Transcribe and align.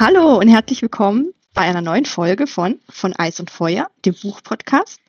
Hallo 0.00 0.38
und 0.38 0.46
herzlich 0.46 0.80
willkommen 0.80 1.34
bei 1.54 1.62
einer 1.62 1.80
neuen 1.80 2.04
Folge 2.04 2.46
von 2.46 2.80
Von 2.88 3.16
Eis 3.16 3.40
und 3.40 3.50
Feuer, 3.50 3.90
dem 4.04 4.14
Buchpodcast. 4.14 5.00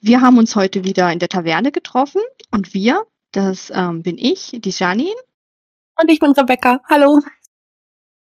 Wir 0.00 0.20
haben 0.20 0.38
uns 0.38 0.54
heute 0.54 0.84
wieder 0.84 1.10
in 1.10 1.18
der 1.18 1.28
Taverne 1.28 1.72
getroffen 1.72 2.20
und 2.52 2.72
wir, 2.72 3.04
das 3.32 3.72
ähm, 3.74 4.04
bin 4.04 4.16
ich, 4.16 4.52
die 4.54 4.70
Janine. 4.70 5.10
Und 6.00 6.08
ich 6.08 6.20
bin 6.20 6.30
Rebecca. 6.30 6.80
Hallo. 6.88 7.20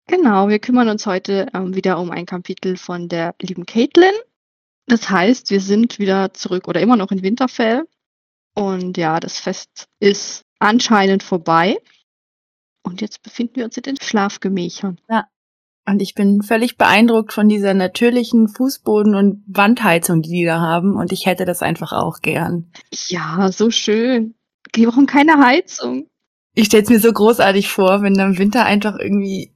Genau, 0.07 0.49
wir 0.49 0.59
kümmern 0.59 0.89
uns 0.89 1.05
heute 1.05 1.47
ähm, 1.53 1.73
wieder 1.73 1.97
um 1.97 2.11
ein 2.11 2.25
Kapitel 2.25 2.75
von 2.75 3.07
der 3.07 3.33
lieben 3.41 3.65
Caitlin. 3.65 4.11
Das 4.87 5.09
heißt, 5.09 5.51
wir 5.51 5.61
sind 5.61 5.99
wieder 5.99 6.33
zurück 6.33 6.67
oder 6.67 6.81
immer 6.81 6.97
noch 6.97 7.11
in 7.11 7.23
Winterfell. 7.23 7.87
Und 8.55 8.97
ja, 8.97 9.21
das 9.21 9.39
Fest 9.39 9.87
ist 10.01 10.43
anscheinend 10.59 11.23
vorbei. 11.23 11.77
Und 12.81 12.99
jetzt 12.99 13.23
befinden 13.23 13.55
wir 13.55 13.63
uns 13.63 13.77
in 13.77 13.83
den 13.83 14.01
Schlafgemächern. 14.01 14.99
Ja. 15.09 15.29
Und 15.85 16.01
ich 16.01 16.15
bin 16.15 16.41
völlig 16.41 16.77
beeindruckt 16.77 17.33
von 17.33 17.49
dieser 17.49 17.73
natürlichen 17.73 18.47
Fußboden- 18.47 19.17
und 19.17 19.43
Wandheizung, 19.47 20.21
die 20.21 20.29
die 20.29 20.45
da 20.45 20.59
haben. 20.61 20.95
Und 20.95 21.11
ich 21.11 21.25
hätte 21.25 21.45
das 21.45 21.61
einfach 21.61 21.91
auch 21.91 22.19
gern. 22.21 22.71
Ja, 23.07 23.51
so 23.51 23.69
schön. 23.69 24.35
Die 24.75 24.85
brauchen 24.85 25.07
keine 25.07 25.45
Heizung. 25.45 26.07
Ich 26.55 26.67
stell's 26.67 26.89
mir 26.89 26.99
so 26.99 27.11
großartig 27.11 27.67
vor, 27.67 28.01
wenn 28.01 28.15
im 28.15 28.37
Winter 28.37 28.63
einfach 28.65 28.97
irgendwie, 28.97 29.51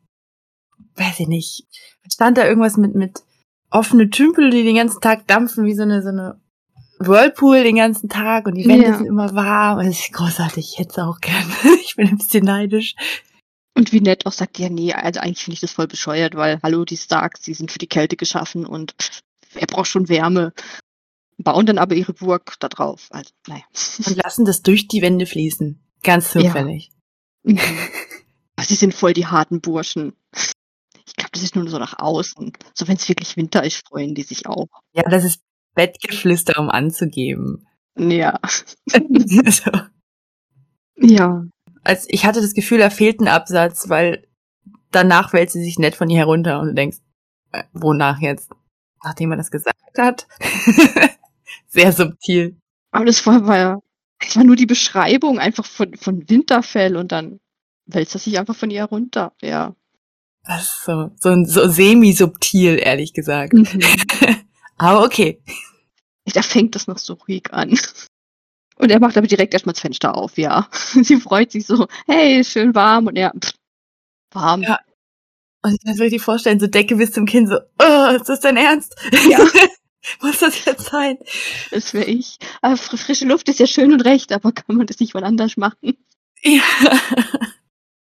weiß 0.96 1.20
ich 1.22 1.28
nicht, 1.28 1.66
stand 2.12 2.38
da 2.38 2.46
irgendwas 2.46 2.76
mit, 2.76 2.94
mit 2.96 3.20
offene 3.70 4.10
Tümpel, 4.10 4.50
die 4.50 4.64
den 4.64 4.76
ganzen 4.76 5.00
Tag 5.02 5.28
dampfen, 5.28 5.66
wie 5.66 5.76
so 5.76 5.84
eine, 5.84 6.02
so 6.02 6.10
eine 6.10 6.40
Whirlpool 7.00 7.64
den 7.64 7.76
ganzen 7.76 8.10
Tag 8.10 8.48
und 8.48 8.56
die 8.56 8.68
Wände 8.68 8.88
Ja. 8.88 8.98
sind 8.98 9.06
immer 9.06 9.34
warm. 9.36 9.78
Das 9.86 10.00
ist 10.00 10.12
großartig. 10.14 10.72
Ich 10.74 10.80
hätte 10.80 10.90
es 10.92 11.00
auch 11.00 11.20
gern. 11.20 11.46
Ich 11.82 11.96
bin 11.96 12.10
ein 12.10 12.18
bisschen 12.18 12.44
neidisch. 12.44 12.96
Und 13.78 13.94
wie 13.94 14.02
nett 14.02 14.26
auch 14.26 14.32
sagt, 14.32 14.58
ja, 14.58 14.70
nee, 14.70 14.92
also 14.92 15.20
eigentlich 15.20 15.44
finde 15.44 15.54
ich 15.54 15.60
das 15.60 15.72
voll 15.72 15.88
bescheuert, 15.88 16.34
weil, 16.34 16.60
hallo, 16.64 16.84
die 16.84 16.98
Starks, 16.98 17.42
die 17.42 17.54
sind 17.54 17.72
für 17.72 17.78
die 17.78 17.88
Kälte 17.88 18.16
geschaffen 18.18 18.66
und 18.66 18.96
wer 19.54 19.68
braucht 19.68 19.88
schon 19.88 20.10
Wärme? 20.10 20.52
Bauen 21.38 21.68
dann 21.68 21.78
aber 21.78 21.94
ihre 21.94 22.14
Burg 22.14 22.56
da 22.60 22.70
drauf. 22.70 23.08
Also, 23.12 23.30
naja. 23.48 23.62
Und 24.04 24.16
lassen 24.16 24.46
das 24.46 24.64
durch 24.64 24.88
die 24.88 25.04
Wände 25.04 25.28
fließen. 25.28 25.80
Ganz 26.02 26.34
Ja. 26.34 26.42
zufällig. 26.42 26.90
Mhm. 27.44 27.60
Aber 28.56 28.66
Sie 28.66 28.74
sind 28.74 28.96
voll 28.96 29.14
die 29.14 29.28
harten 29.28 29.62
Burschen. 29.62 30.14
Ich 31.06 31.16
glaube, 31.16 31.30
das 31.34 31.44
ist 31.44 31.56
nur 31.56 31.70
so 31.70 31.78
nach 31.78 32.00
außen. 32.00 32.54
So, 32.74 32.88
wenn 32.88 32.96
es 32.98 33.08
wirklich 33.08 33.38
Winter 33.38 33.64
ist, 33.64 33.88
freuen 33.88 34.16
die 34.16 34.24
sich 34.24 34.48
auch. 34.48 34.68
Ja, 34.94 35.04
das 35.04 35.24
ist 35.24 35.42
Bettgeflüster, 35.76 36.60
um 36.60 36.70
anzugeben. 36.72 37.68
Ja. 37.96 38.40
so. 38.88 39.72
Ja. 41.00 41.46
Als 41.88 42.06
ich 42.10 42.26
hatte 42.26 42.42
das 42.42 42.54
Gefühl, 42.54 42.80
da 42.80 42.90
fehlt 42.90 43.22
ein 43.22 43.30
Absatz, 43.30 43.88
weil 43.88 44.28
danach 44.92 45.32
wälzt 45.32 45.54
sie 45.54 45.64
sich 45.64 45.80
nett 45.80 45.96
von 45.96 46.10
ihr 46.10 46.18
herunter 46.18 46.60
und 46.60 46.68
du 46.68 46.74
denkst, 46.74 46.98
äh, 47.54 47.64
wonach 47.72 48.20
jetzt? 48.20 48.50
Nachdem 49.02 49.32
er 49.32 49.38
das 49.38 49.52
gesagt 49.52 49.78
hat. 49.98 50.28
Sehr 51.68 51.94
subtil. 51.94 52.58
Aber 52.92 53.06
das 53.06 53.26
war, 53.26 53.48
war 53.48 53.58
ja, 53.58 53.80
das 54.20 54.36
war 54.36 54.44
nur 54.44 54.58
die 54.58 54.66
Beschreibung 54.66 55.40
einfach 55.40 55.66
von, 55.66 55.96
von 55.96 56.30
Winterfell 56.30 56.98
und 56.98 57.14
dann 57.14 57.40
wälzt 57.86 58.16
er 58.16 58.20
sich 58.20 58.38
einfach 58.38 58.56
von 58.56 58.70
ihr 58.70 58.84
runter. 58.84 59.32
Ja. 59.42 59.74
Das 60.44 60.64
ist 60.64 60.84
so, 60.84 61.12
so, 61.16 61.46
so 61.46 61.70
semi-subtil, 61.70 62.80
ehrlich 62.80 63.14
gesagt. 63.14 63.54
Mhm. 63.54 63.80
Aber 64.78 65.06
okay. 65.06 65.42
Da 66.26 66.42
fängt 66.42 66.76
das 66.76 66.88
noch 66.88 66.98
so 66.98 67.14
ruhig 67.14 67.54
an. 67.54 67.80
Und 68.78 68.92
er 68.92 69.00
macht 69.00 69.18
aber 69.18 69.28
direkt 69.28 69.54
erstmal 69.54 69.74
das 69.74 69.82
Fenster 69.82 70.16
auf, 70.16 70.38
ja. 70.38 70.68
Sie 70.72 71.18
freut 71.18 71.52
sich 71.52 71.66
so, 71.66 71.88
hey, 72.08 72.44
schön 72.44 72.76
warm. 72.76 73.08
Und 73.08 73.16
er, 73.16 73.32
pff, 73.40 73.54
warm. 74.32 74.62
Ja. 74.64 74.80
Und 75.64 75.74
ich 75.74 75.84
kann 75.84 75.96
mir 75.96 76.04
richtig 76.04 76.22
vorstellen, 76.22 76.60
so 76.60 76.68
Decke 76.68 76.96
bis 76.96 77.12
zum 77.12 77.26
Kinn, 77.26 77.48
so, 77.48 77.58
oh, 77.80 78.16
ist 78.16 78.30
das 78.30 78.40
dein 78.40 78.58
Ernst? 78.58 78.96
Ja. 79.30 79.40
Muss 80.22 80.40
das 80.40 80.64
jetzt 80.64 80.86
sein? 80.86 81.18
Das 81.72 81.94
wäre 81.94 82.06
ich. 82.06 82.38
Aber 82.62 82.76
fr- 82.76 82.98
frische 82.98 83.26
Luft 83.26 83.50
ist 83.50 83.60
ja 83.60 83.68
schön 83.68 83.92
und 83.92 84.02
recht, 84.02 84.32
aber 84.32 84.52
kann 84.54 84.78
man 84.78 84.88
das 84.88 85.00
nicht 85.00 85.14
mal 85.14 85.24
anders 85.24 85.58
machen? 85.58 85.98
Ja. 86.44 86.62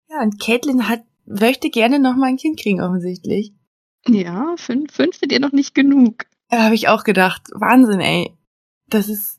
Ja, 0.09 0.21
und 0.21 0.39
Caitlin 0.39 0.87
hat, 0.87 1.03
möchte 1.25 1.69
gerne 1.69 1.99
noch 1.99 2.15
mal 2.15 2.27
ein 2.27 2.37
Kind 2.37 2.57
kriegen, 2.57 2.79
offensichtlich. 2.81 3.51
Ja, 4.07 4.55
fünf, 4.55 4.93
fünf 4.93 5.17
sind 5.17 5.33
ihr 5.33 5.41
noch 5.41 5.51
nicht 5.51 5.75
genug. 5.75 6.25
Da 6.49 6.63
habe 6.63 6.75
ich 6.75 6.87
auch 6.87 7.03
gedacht, 7.03 7.41
Wahnsinn, 7.53 7.99
ey. 7.99 8.31
Das 8.89 9.09
ist, 9.09 9.36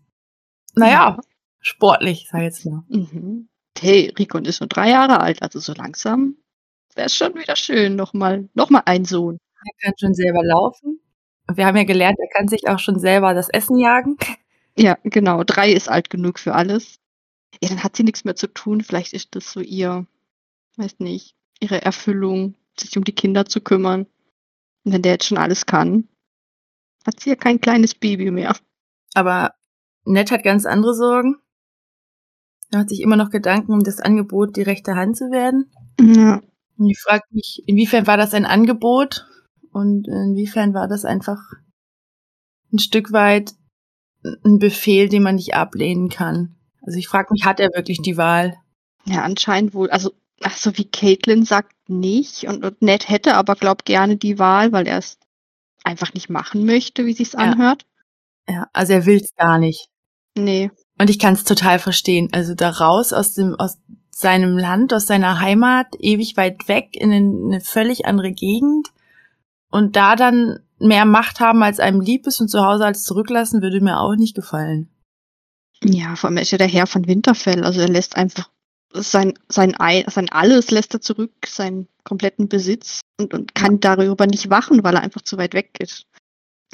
naja, 0.79 1.19
sportlich, 1.61 2.29
sag 2.31 2.41
ich 2.41 2.45
jetzt 2.45 2.67
mal. 2.67 2.85
Mhm. 2.89 3.49
Hey, 3.79 4.13
Rikon 4.19 4.45
ist 4.45 4.61
nur 4.61 4.69
drei 4.69 4.91
Jahre 4.91 5.21
alt, 5.21 5.43
also 5.43 5.61
so 5.61 5.73
langsam 5.73 6.37
wäre 6.99 7.07
es 7.07 7.17
schon 7.17 7.35
wieder 7.35 7.57
schön, 7.57 7.97
nochmal 7.97 8.49
noch 8.53 8.69
mal 8.69 8.83
ein 8.85 9.07
Sohn. 9.07 9.39
Er 9.65 9.87
kann 9.87 9.95
schon 9.99 10.15
selber 10.15 10.45
laufen. 10.45 11.01
Wir 11.55 11.65
haben 11.65 11.77
ja 11.77 11.85
gelernt, 11.85 12.19
er 12.19 12.29
kann 12.37 12.49
sich 12.49 12.69
auch 12.69 12.79
schon 12.79 12.99
selber 12.99 13.33
das 13.33 13.49
Essen 13.49 13.79
jagen. 13.79 14.19
Ja, 14.77 14.97
genau. 15.03 15.43
Drei 15.45 15.73
ist 15.73 15.89
alt 15.89 16.11
genug 16.11 16.39
für 16.39 16.55
alles. 16.55 17.01
Ja, 17.61 17.71
dann 17.71 17.83
hat 17.83 17.97
sie 17.97 18.05
nichts 18.05 18.25
mehr 18.25 18.37
zu 18.37 18.47
tun. 18.47 18.83
Vielleicht 18.83 19.13
ist 19.13 19.35
das 19.35 19.51
so 19.51 19.61
ihr, 19.61 20.07
weiß 20.77 21.01
nicht, 21.01 21.35
ihre 21.59 21.83
Erfüllung, 21.83 22.55
sich 22.79 22.97
um 22.97 23.03
die 23.03 23.15
Kinder 23.15 23.47
zu 23.47 23.61
kümmern. 23.61 24.07
Und 24.85 24.93
wenn 24.93 25.03
der 25.03 25.13
jetzt 25.13 25.27
schon 25.27 25.39
alles 25.39 25.67
kann, 25.67 26.07
hat 27.05 27.19
sie 27.19 27.31
ja 27.31 27.37
kein 27.37 27.61
kleines 27.61 27.95
Baby 27.95 28.31
mehr. 28.31 28.55
Aber 29.15 29.55
Ned 30.13 30.31
hat 30.31 30.43
ganz 30.43 30.67
andere 30.67 30.95
Sorgen. 30.95 31.37
Er 32.71 32.81
hat 32.81 32.89
sich 32.91 33.01
immer 33.01 33.17
noch 33.17 33.31
Gedanken 33.31 33.73
um 33.73 33.83
das 33.83 34.01
Angebot, 34.01 34.57
die 34.57 34.63
rechte 34.63 34.95
Hand 34.95 35.17
zu 35.17 35.31
werden. 35.31 35.71
Ja. 36.01 36.41
Und 36.77 36.91
ich 36.91 37.01
frage 37.01 37.25
mich, 37.31 37.63
inwiefern 37.67 38.07
war 38.07 38.17
das 38.17 38.35
ein 38.35 38.45
Angebot 38.45 39.27
und 39.73 40.07
inwiefern 40.07 40.75
war 40.75 40.87
das 40.87 41.05
einfach 41.05 41.39
ein 42.73 42.79
Stück 42.79 43.13
weit 43.13 43.53
ein 44.45 44.59
Befehl, 44.59 45.09
den 45.09 45.23
man 45.23 45.37
nicht 45.37 45.55
ablehnen 45.55 46.09
kann. 46.09 46.57
Also 46.83 46.99
ich 46.99 47.09
frage 47.09 47.29
mich, 47.33 47.45
hat 47.45 47.61
er 47.61 47.71
wirklich 47.75 48.01
die 48.03 48.17
Wahl? 48.17 48.57
Ja, 49.05 49.23
anscheinend 49.23 49.75
wohl. 49.75 49.91
Also, 49.91 50.13
ach 50.43 50.57
so 50.57 50.77
wie 50.77 50.91
Caitlin 50.91 51.45
sagt 51.45 51.73
nicht. 51.89 52.45
Und, 52.45 52.65
und 52.65 52.83
Ned 52.83 53.09
hätte 53.09 53.35
aber, 53.35 53.55
glaub, 53.55 53.85
gerne 53.85 54.17
die 54.17 54.39
Wahl, 54.39 54.73
weil 54.73 54.87
er 54.87 54.99
es 54.99 55.19
einfach 55.85 56.13
nicht 56.15 56.29
machen 56.29 56.67
möchte, 56.67 57.07
wie 57.07 57.13
sich's 57.13 57.33
Ja. 57.33 57.39
anhört. 57.39 57.87
Ja, 58.49 58.69
also 58.73 58.93
er 58.93 59.07
will's 59.07 59.35
gar 59.37 59.59
nicht. 59.59 59.89
Nee. 60.39 60.71
Und 60.99 61.11
ich 61.11 61.19
kann 61.19 61.35
es 61.35 61.45
total 61.45 61.79
verstehen. 61.79 62.29
Also 62.33 62.55
da 62.55 62.71
raus 62.71 63.13
aus 63.13 63.35
dem, 63.35 63.55
aus 63.55 63.79
seinem 64.11 64.59
Land, 64.59 64.93
aus 64.93 65.07
seiner 65.07 65.41
Heimat, 65.41 65.87
ewig 65.99 66.37
weit 66.37 66.67
weg 66.69 66.89
in 66.93 67.13
eine, 67.13 67.61
völlig 67.61 68.07
andere 68.07 68.33
Gegend 68.33 68.89
und 69.71 69.97
da 69.97 70.17
dann 70.17 70.59
mehr 70.79 71.05
Macht 71.05 71.41
haben, 71.41 71.63
als 71.63 71.81
einem 71.81 72.01
lieb 72.01 72.27
ist 72.27 72.41
und 72.41 72.49
zu 72.49 72.65
Hause 72.65 72.85
als 72.85 73.05
zurücklassen, 73.05 73.63
würde 73.63 73.81
mir 73.81 74.01
auch 74.01 74.17
nicht 74.17 74.35
gefallen. 74.35 74.89
Ja, 75.85 76.17
vor 76.17 76.29
allem 76.29 76.39
ist 76.39 76.51
ja 76.51 76.59
der 76.59 76.67
Herr 76.67 76.87
von 76.87 77.07
Winterfell. 77.07 77.63
Also 77.63 77.81
er 77.81 77.89
lässt 77.89 78.17
einfach 78.17 78.49
sein, 78.93 79.35
sein, 79.49 79.79
Ei, 79.79 80.05
sein 80.09 80.29
alles 80.31 80.71
lässt 80.71 80.95
er 80.95 81.01
zurück, 81.01 81.33
seinen 81.47 81.89
kompletten 82.05 82.49
Besitz 82.49 83.01
und, 83.21 83.35
und 83.35 83.55
kann 83.55 83.81
darüber 83.81 84.27
nicht 84.27 84.51
wachen, 84.51 84.83
weil 84.83 84.97
er 84.97 85.03
einfach 85.03 85.23
zu 85.23 85.37
weit 85.37 85.55
weg 85.55 85.77
ist. 85.79 86.07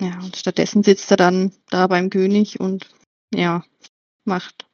Ja, 0.00 0.18
und 0.20 0.36
stattdessen 0.36 0.82
sitzt 0.82 1.10
er 1.10 1.16
dann 1.16 1.52
da 1.70 1.86
beim 1.86 2.10
König 2.10 2.58
und 2.58 2.86
ja, 3.36 3.64
macht 4.24 4.66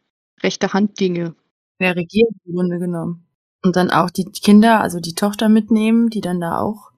rechte 0.42 0.72
Hand 0.72 1.00
Dinge. 1.00 1.34
Der 1.80 1.96
regiert 1.96 2.30
im 2.44 2.54
Grunde 2.54 2.78
genommen. 2.78 3.26
Und 3.62 3.76
dann 3.76 3.90
auch 3.90 4.10
die 4.10 4.24
Kinder, 4.24 4.80
also 4.80 5.00
die 5.00 5.14
Tochter 5.14 5.48
mitnehmen, 5.48 6.08
die 6.08 6.20
dann 6.20 6.40
da 6.40 6.58
auch 6.58 6.90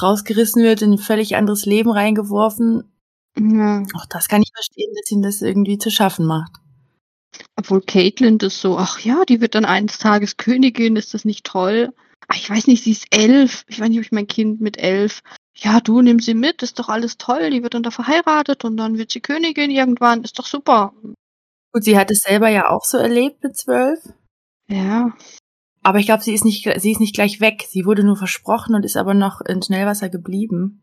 rausgerissen 0.00 0.62
wird, 0.62 0.82
in 0.82 0.92
ein 0.92 0.98
völlig 0.98 1.36
anderes 1.36 1.66
Leben 1.66 1.90
reingeworfen. 1.90 2.84
Ja, 3.38 3.82
Auch 3.94 4.06
das 4.06 4.28
kann 4.28 4.42
ich 4.42 4.50
verstehen, 4.54 4.92
dass 4.94 5.10
ihn 5.10 5.22
das 5.22 5.42
irgendwie 5.42 5.78
zu 5.78 5.90
schaffen 5.90 6.26
macht. 6.26 6.52
obwohl 7.56 7.80
Caitlin 7.82 8.38
das 8.38 8.60
so, 8.60 8.78
ach 8.78 9.00
ja, 9.00 9.24
die 9.24 9.40
wird 9.40 9.54
dann 9.54 9.64
eines 9.64 9.98
Tages 9.98 10.36
Königin, 10.36 10.96
ist 10.96 11.14
das 11.14 11.24
nicht 11.24 11.44
toll? 11.46 11.94
Ah, 12.28 12.34
ich 12.36 12.48
weiß 12.48 12.66
nicht, 12.66 12.84
sie 12.84 12.92
ist 12.92 13.06
elf. 13.10 13.64
Ich 13.68 13.80
weiß 13.80 13.88
nicht, 13.88 13.98
ob 13.98 14.04
ich 14.04 14.12
mein 14.12 14.26
Kind 14.26 14.60
mit 14.60 14.78
elf. 14.78 15.22
Ja, 15.54 15.80
du 15.80 16.00
nimm 16.00 16.18
sie 16.20 16.34
mit, 16.34 16.62
ist 16.62 16.78
doch 16.78 16.88
alles 16.88 17.18
toll. 17.18 17.50
Die 17.50 17.62
wird 17.62 17.74
dann 17.74 17.82
da 17.82 17.90
verheiratet 17.90 18.64
und 18.64 18.76
dann 18.76 18.96
wird 18.98 19.10
sie 19.10 19.20
Königin 19.20 19.70
irgendwann, 19.70 20.22
ist 20.24 20.38
doch 20.38 20.46
super. 20.46 20.92
Gut, 21.72 21.84
sie 21.84 21.96
hat 21.98 22.10
es 22.10 22.20
selber 22.22 22.48
ja 22.48 22.68
auch 22.70 22.84
so 22.84 22.98
erlebt 22.98 23.42
mit 23.42 23.56
zwölf. 23.56 24.00
Ja, 24.68 25.14
Aber 25.82 25.98
ich 25.98 26.06
glaube, 26.06 26.22
sie 26.22 26.32
ist 26.32 26.44
nicht, 26.44 26.68
sie 26.80 26.92
ist 26.92 27.00
nicht 27.00 27.14
gleich 27.14 27.40
weg. 27.40 27.64
Sie 27.68 27.84
wurde 27.84 28.04
nur 28.04 28.16
versprochen 28.16 28.74
und 28.74 28.84
ist 28.84 28.96
aber 28.96 29.14
noch 29.14 29.40
in 29.42 29.62
Schnellwasser 29.62 30.08
geblieben. 30.08 30.82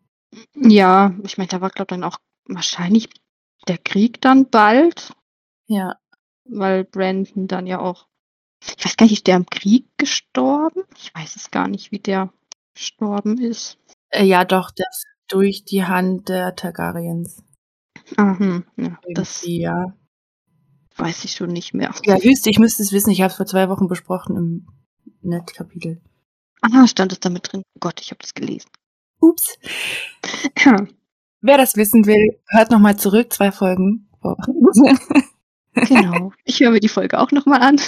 ja, 0.56 1.14
ich 1.24 1.38
meine, 1.38 1.48
da 1.48 1.62
war, 1.62 1.70
glaube 1.72 1.88
dann 1.90 2.04
auch 2.04 2.18
wahrscheinlich 2.48 3.10
der 3.68 3.78
Krieg 3.80 4.22
dann 4.22 4.50
bald, 4.50 5.14
Ja. 5.68 5.98
weil 6.46 6.84
Brandon 6.84 7.48
dann 7.48 7.66
ja 7.68 7.80
auch, 7.80 8.08
ich 8.78 8.86
weiß 8.86 8.98
gar 8.98 9.06
nicht, 9.06 9.14
ist 9.14 9.28
der 9.28 9.38
im 9.38 9.46
Krieg 9.48 9.86
gestorben? 9.98 10.84
Ich 10.98 11.14
weiß 11.16 11.36
es 11.36 11.50
gar 11.50 11.68
nicht, 11.68 11.92
wie 11.92 12.00
der 12.00 12.32
gestorben 12.76 13.40
ist. 13.40 13.78
Äh, 14.10 14.26
ja, 14.26 14.46
doch, 14.46 14.72
das 14.72 15.04
durch 15.28 15.64
die 15.64 15.86
Hand 15.86 16.30
der 16.30 16.56
Targaryens. 16.56 17.44
Ah, 18.18 18.38
hm, 18.38 18.66
ja, 18.76 19.00
das 19.14 19.44
ja. 19.46 19.94
weiß 20.98 21.24
ich 21.26 21.34
schon 21.34 21.50
nicht 21.52 21.74
mehr. 21.74 21.94
Ja, 22.06 22.16
Hüste, 22.18 22.50
ich 22.50 22.60
müsste 22.60 22.84
es 22.84 22.92
wissen. 22.92 23.12
Ich 23.12 23.22
habe 23.22 23.30
es 23.30 23.38
vor 23.38 23.46
zwei 23.46 23.70
Wochen 23.70 23.88
besprochen 23.88 24.36
im 24.36 24.68
Net-Kapitel. 25.22 26.02
Ah, 26.62 26.88
stand 26.88 27.14
es 27.14 27.20
damit 27.20 27.52
drin? 27.52 27.62
Oh 27.76 27.80
Gott, 27.80 28.02
ich 28.02 28.12
habe 28.12 28.20
das 28.22 28.34
gelesen. 28.34 28.70
Ups. 29.22 29.58
Wer 31.42 31.58
das 31.58 31.76
wissen 31.76 32.06
will, 32.06 32.40
hört 32.50 32.72
nochmal 32.72 32.98
zurück, 32.98 33.32
zwei 33.32 33.52
Folgen. 33.52 34.10
Oh. 34.22 34.36
genau. 35.74 36.34
Ich 36.44 36.60
höre 36.60 36.72
mir 36.72 36.82
die 36.82 36.90
Folge 36.90 37.20
auch 37.20 37.32
nochmal 37.32 37.62
an. 37.62 37.80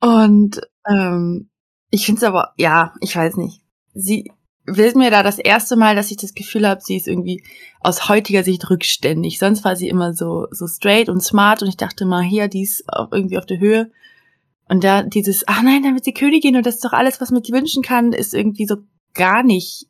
Und 0.00 0.60
ähm, 0.88 1.50
ich 1.90 2.06
finde 2.06 2.18
es 2.20 2.24
aber, 2.24 2.52
ja, 2.58 2.94
ich 3.00 3.16
weiß 3.16 3.36
nicht. 3.36 3.62
Sie 3.94 4.30
will 4.66 4.92
mir 4.94 5.10
da 5.10 5.22
das 5.22 5.38
erste 5.38 5.76
Mal, 5.76 5.94
dass 5.96 6.10
ich 6.10 6.16
das 6.16 6.34
Gefühl 6.34 6.68
habe, 6.68 6.80
sie 6.82 6.96
ist 6.96 7.08
irgendwie 7.08 7.42
aus 7.80 8.08
heutiger 8.08 8.42
Sicht 8.42 8.68
rückständig. 8.68 9.38
Sonst 9.38 9.64
war 9.64 9.76
sie 9.76 9.88
immer 9.88 10.12
so, 10.12 10.46
so 10.50 10.66
straight 10.66 11.08
und 11.08 11.22
smart 11.22 11.62
und 11.62 11.68
ich 11.68 11.76
dachte 11.76 12.04
mal, 12.04 12.22
hier, 12.22 12.48
die 12.48 12.62
ist 12.62 12.84
irgendwie 13.12 13.38
auf 13.38 13.46
der 13.46 13.60
Höhe. 13.60 13.90
Und 14.68 14.82
da 14.82 15.02
dieses, 15.02 15.44
ach 15.46 15.62
nein, 15.62 15.82
dann 15.82 15.94
wird 15.94 16.04
sie 16.04 16.12
Königin 16.12 16.56
und 16.56 16.66
das 16.66 16.76
ist 16.76 16.84
doch 16.84 16.92
alles, 16.92 17.20
was 17.20 17.30
man 17.30 17.42
sich 17.42 17.54
wünschen 17.54 17.82
kann, 17.82 18.12
ist 18.12 18.34
irgendwie 18.34 18.66
so 18.66 18.76
gar 19.14 19.42
nicht 19.44 19.86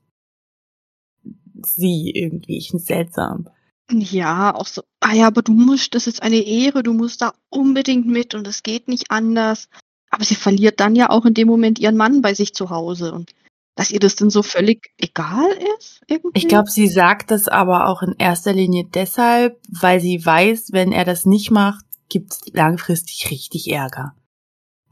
sie 1.65 2.11
irgendwie. 2.15 2.59
Ich 2.59 2.71
finde 2.71 2.85
seltsam. 2.85 3.49
Ja, 3.91 4.55
auch 4.55 4.67
so, 4.67 4.83
ah 5.01 5.15
ja, 5.15 5.29
aber 5.29 5.43
du 5.43 5.53
musst, 5.53 5.95
das 5.95 6.07
ist 6.07 6.23
eine 6.23 6.37
Ehre, 6.37 6.83
du 6.83 6.93
musst 6.93 7.23
da 7.23 7.33
unbedingt 7.49 8.07
mit 8.07 8.35
und 8.35 8.47
es 8.47 8.63
geht 8.63 8.89
nicht 8.89 9.11
anders. 9.11 9.69
Aber 10.11 10.25
sie 10.25 10.35
verliert 10.35 10.81
dann 10.81 10.97
ja 10.97 11.11
auch 11.11 11.25
in 11.25 11.35
dem 11.35 11.49
Moment 11.49 11.79
ihren 11.79 11.97
Mann 11.97 12.21
bei 12.21 12.35
sich 12.35 12.53
zu 12.55 12.71
Hause 12.71 13.13
und 13.13 13.33
dass 13.77 13.91
ihr 13.91 14.01
das 14.01 14.17
denn 14.17 14.31
so 14.31 14.43
völlig 14.43 14.91
egal 14.99 15.49
ist? 15.79 16.01
Irgendwie? 16.09 16.39
Ich 16.39 16.49
glaube, 16.49 16.71
sie 16.71 16.89
sagt 16.89 17.31
das 17.31 17.47
aber 17.47 17.89
auch 17.89 18.03
in 18.03 18.15
erster 18.19 18.53
Linie 18.53 18.85
deshalb, 18.85 19.61
weil 19.69 20.01
sie 20.01 20.25
weiß, 20.25 20.73
wenn 20.73 20.93
er 20.93 21.05
das 21.05 21.27
nicht 21.27 21.51
macht, 21.51 21.85
gibt's 22.09 22.41
langfristig 22.53 23.31
richtig 23.31 23.71
Ärger. 23.71 24.17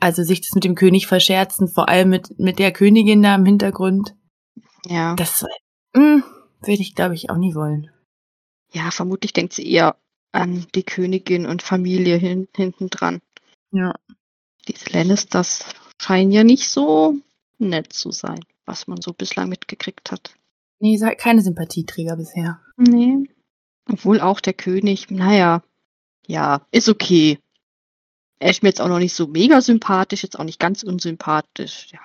Also 0.01 0.23
sich 0.23 0.43
das 0.43 0.55
mit 0.55 0.65
dem 0.65 0.75
König 0.75 1.07
verscherzen, 1.07 1.67
vor 1.67 1.89
allem 1.89 2.11
mit, 2.11 2.39
mit 2.39 2.59
der 2.59 2.73
Königin 2.73 3.23
da 3.23 3.35
im 3.35 3.47
Hintergrund. 3.47 4.15
Ja. 4.87 5.15
Das 5.15 5.47
mh, 5.95 6.23
würde 6.61 6.83
ich, 6.83 6.95
glaube 6.95 7.15
ich, 7.15 7.31
auch 7.31 7.39
nie 7.39 7.55
wollen. 7.55 7.91
Ja, 8.73 8.91
vermutlich 8.91 9.33
denkt 9.33 9.55
sie 9.55 9.71
eher 9.71 9.97
an 10.33 10.67
die 10.75 10.83
Königin 10.83 11.47
und 11.47 11.63
Familie 11.63 12.17
hin, 12.17 12.49
hinten 12.55 12.91
dran. 12.91 13.23
Ja. 13.71 13.95
Diese 14.69 14.91
Lannisters 14.91 15.65
scheinen 16.03 16.33
ja 16.33 16.45
nicht 16.45 16.69
so 16.69 17.15
nett 17.59 17.93
zu 17.93 18.11
sein, 18.11 18.45
was 18.67 18.87
man 18.87 19.01
so 19.01 19.13
bislang 19.13 19.49
mitgekriegt 19.49 20.11
hat. 20.11 20.35
Nee, 20.81 20.99
keine 21.17 21.43
Sympathieträger 21.43 22.17
bisher. 22.17 22.61
Nee. 22.77 23.29
Obwohl 23.91 24.21
auch 24.21 24.41
der 24.41 24.55
König, 24.55 25.11
naja, 25.11 25.63
ja, 26.27 26.67
ist 26.71 26.89
okay. 26.89 27.39
Er 28.39 28.51
ist 28.51 28.63
mir 28.63 28.71
jetzt 28.71 28.81
auch 28.81 28.89
noch 28.89 28.99
nicht 28.99 29.15
so 29.15 29.27
mega 29.27 29.61
sympathisch, 29.61 30.23
jetzt 30.23 30.39
auch 30.39 30.45
nicht 30.45 30.61
ganz 30.61 30.83
unsympathisch, 30.83 31.89
ja. 31.93 32.01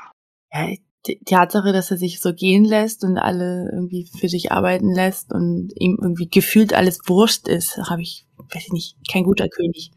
Ja, 0.51 0.75
die 1.07 1.19
Tatsache, 1.25 1.71
dass 1.71 1.91
er 1.91 1.97
sich 1.97 2.19
so 2.19 2.33
gehen 2.33 2.65
lässt 2.65 3.03
und 3.03 3.17
alle 3.17 3.69
irgendwie 3.71 4.09
für 4.19 4.27
sich 4.27 4.51
arbeiten 4.51 4.93
lässt 4.93 5.31
und 5.31 5.71
ihm 5.75 5.97
irgendwie 6.01 6.29
gefühlt 6.29 6.73
alles 6.73 6.99
Wurst 7.07 7.47
ist, 7.47 7.77
habe 7.77 8.01
ich, 8.01 8.25
weiß 8.37 8.67
ich 8.67 8.73
nicht, 8.73 8.97
kein 9.09 9.23
guter 9.23 9.47
König. 9.47 9.91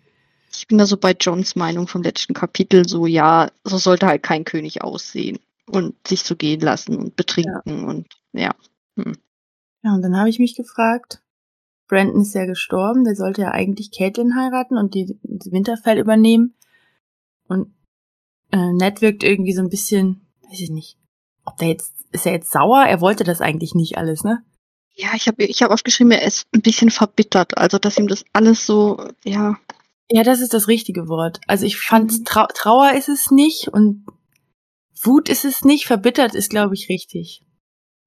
Ich 0.55 0.69
bin 0.69 0.79
da 0.79 0.87
so 0.87 0.97
bei 0.97 1.17
Johns 1.19 1.57
Meinung 1.57 1.89
vom 1.89 2.03
letzten 2.03 2.35
Kapitel 2.35 2.89
so, 2.89 3.07
ja, 3.07 3.51
so 3.65 3.79
sollte 3.79 4.07
halt 4.07 4.23
kein 4.23 4.45
König 4.45 4.83
aussehen 4.83 5.39
und 5.67 5.95
sich 6.07 6.23
so 6.23 6.37
gehen 6.37 6.61
lassen 6.61 6.97
und 6.97 7.17
betrinken 7.17 7.81
ja. 7.81 7.87
und 7.87 8.07
ja. 8.33 8.55
Hm. 8.97 9.17
Ja, 9.83 9.95
und 9.95 10.03
dann 10.03 10.17
habe 10.17 10.29
ich 10.29 10.39
mich 10.39 10.55
gefragt, 10.55 11.23
Brandon 11.89 12.23
ist 12.23 12.35
ja 12.35 12.47
gestorben, 12.47 13.05
der 13.05 13.17
sollte 13.17 13.43
ja 13.43 13.51
eigentlich 13.51 13.91
Caitlin 13.91 14.37
heiraten 14.37 14.77
und 14.77 14.95
die, 14.95 15.19
die 15.23 15.53
Winterfell 15.53 15.99
übernehmen. 15.99 16.55
Und 17.49 17.75
äh, 18.51 18.73
Ned 18.73 19.03
wirkt 19.03 19.25
irgendwie 19.25 19.53
so 19.53 19.61
ein 19.61 19.69
bisschen, 19.69 20.27
weiß 20.49 20.61
ich 20.61 20.71
nicht, 20.71 20.97
ob 21.45 21.57
der 21.59 21.69
jetzt, 21.69 21.93
ist 22.13 22.27
er 22.27 22.33
jetzt 22.33 22.53
sauer? 22.53 22.85
Er 22.85 23.01
wollte 23.01 23.25
das 23.25 23.41
eigentlich 23.41 23.75
nicht 23.75 23.99
alles, 23.99 24.25
ne? 24.25 24.45
Ja, 24.95 25.09
ich 25.15 25.27
habe 25.27 25.43
ich 25.45 25.63
hab 25.63 25.71
aufgeschrieben, 25.71 26.13
er 26.13 26.27
ist 26.27 26.47
ein 26.55 26.61
bisschen 26.61 26.91
verbittert, 26.91 27.57
also 27.57 27.79
dass 27.79 27.99
ihm 27.99 28.09
das 28.09 28.25
alles 28.33 28.67
so, 28.67 29.03
ja, 29.25 29.57
ja, 30.15 30.23
das 30.23 30.41
ist 30.41 30.53
das 30.53 30.69
richtige 30.69 31.09
Wort. 31.09 31.41
Also 31.47 31.65
ich 31.65 31.81
fand, 31.81 32.13
mhm. 32.13 32.25
Trau 32.27 32.47
Trauer 32.53 32.93
ist 32.93 33.09
es 33.09 33.31
nicht 33.31 33.69
und 33.69 34.05
Wut 35.05 35.29
ist 35.29 35.45
es 35.45 35.65
nicht, 35.65 35.87
verbittert 35.87 36.35
ist, 36.35 36.51
glaube 36.51 36.75
ich, 36.75 36.89
richtig. 36.89 37.45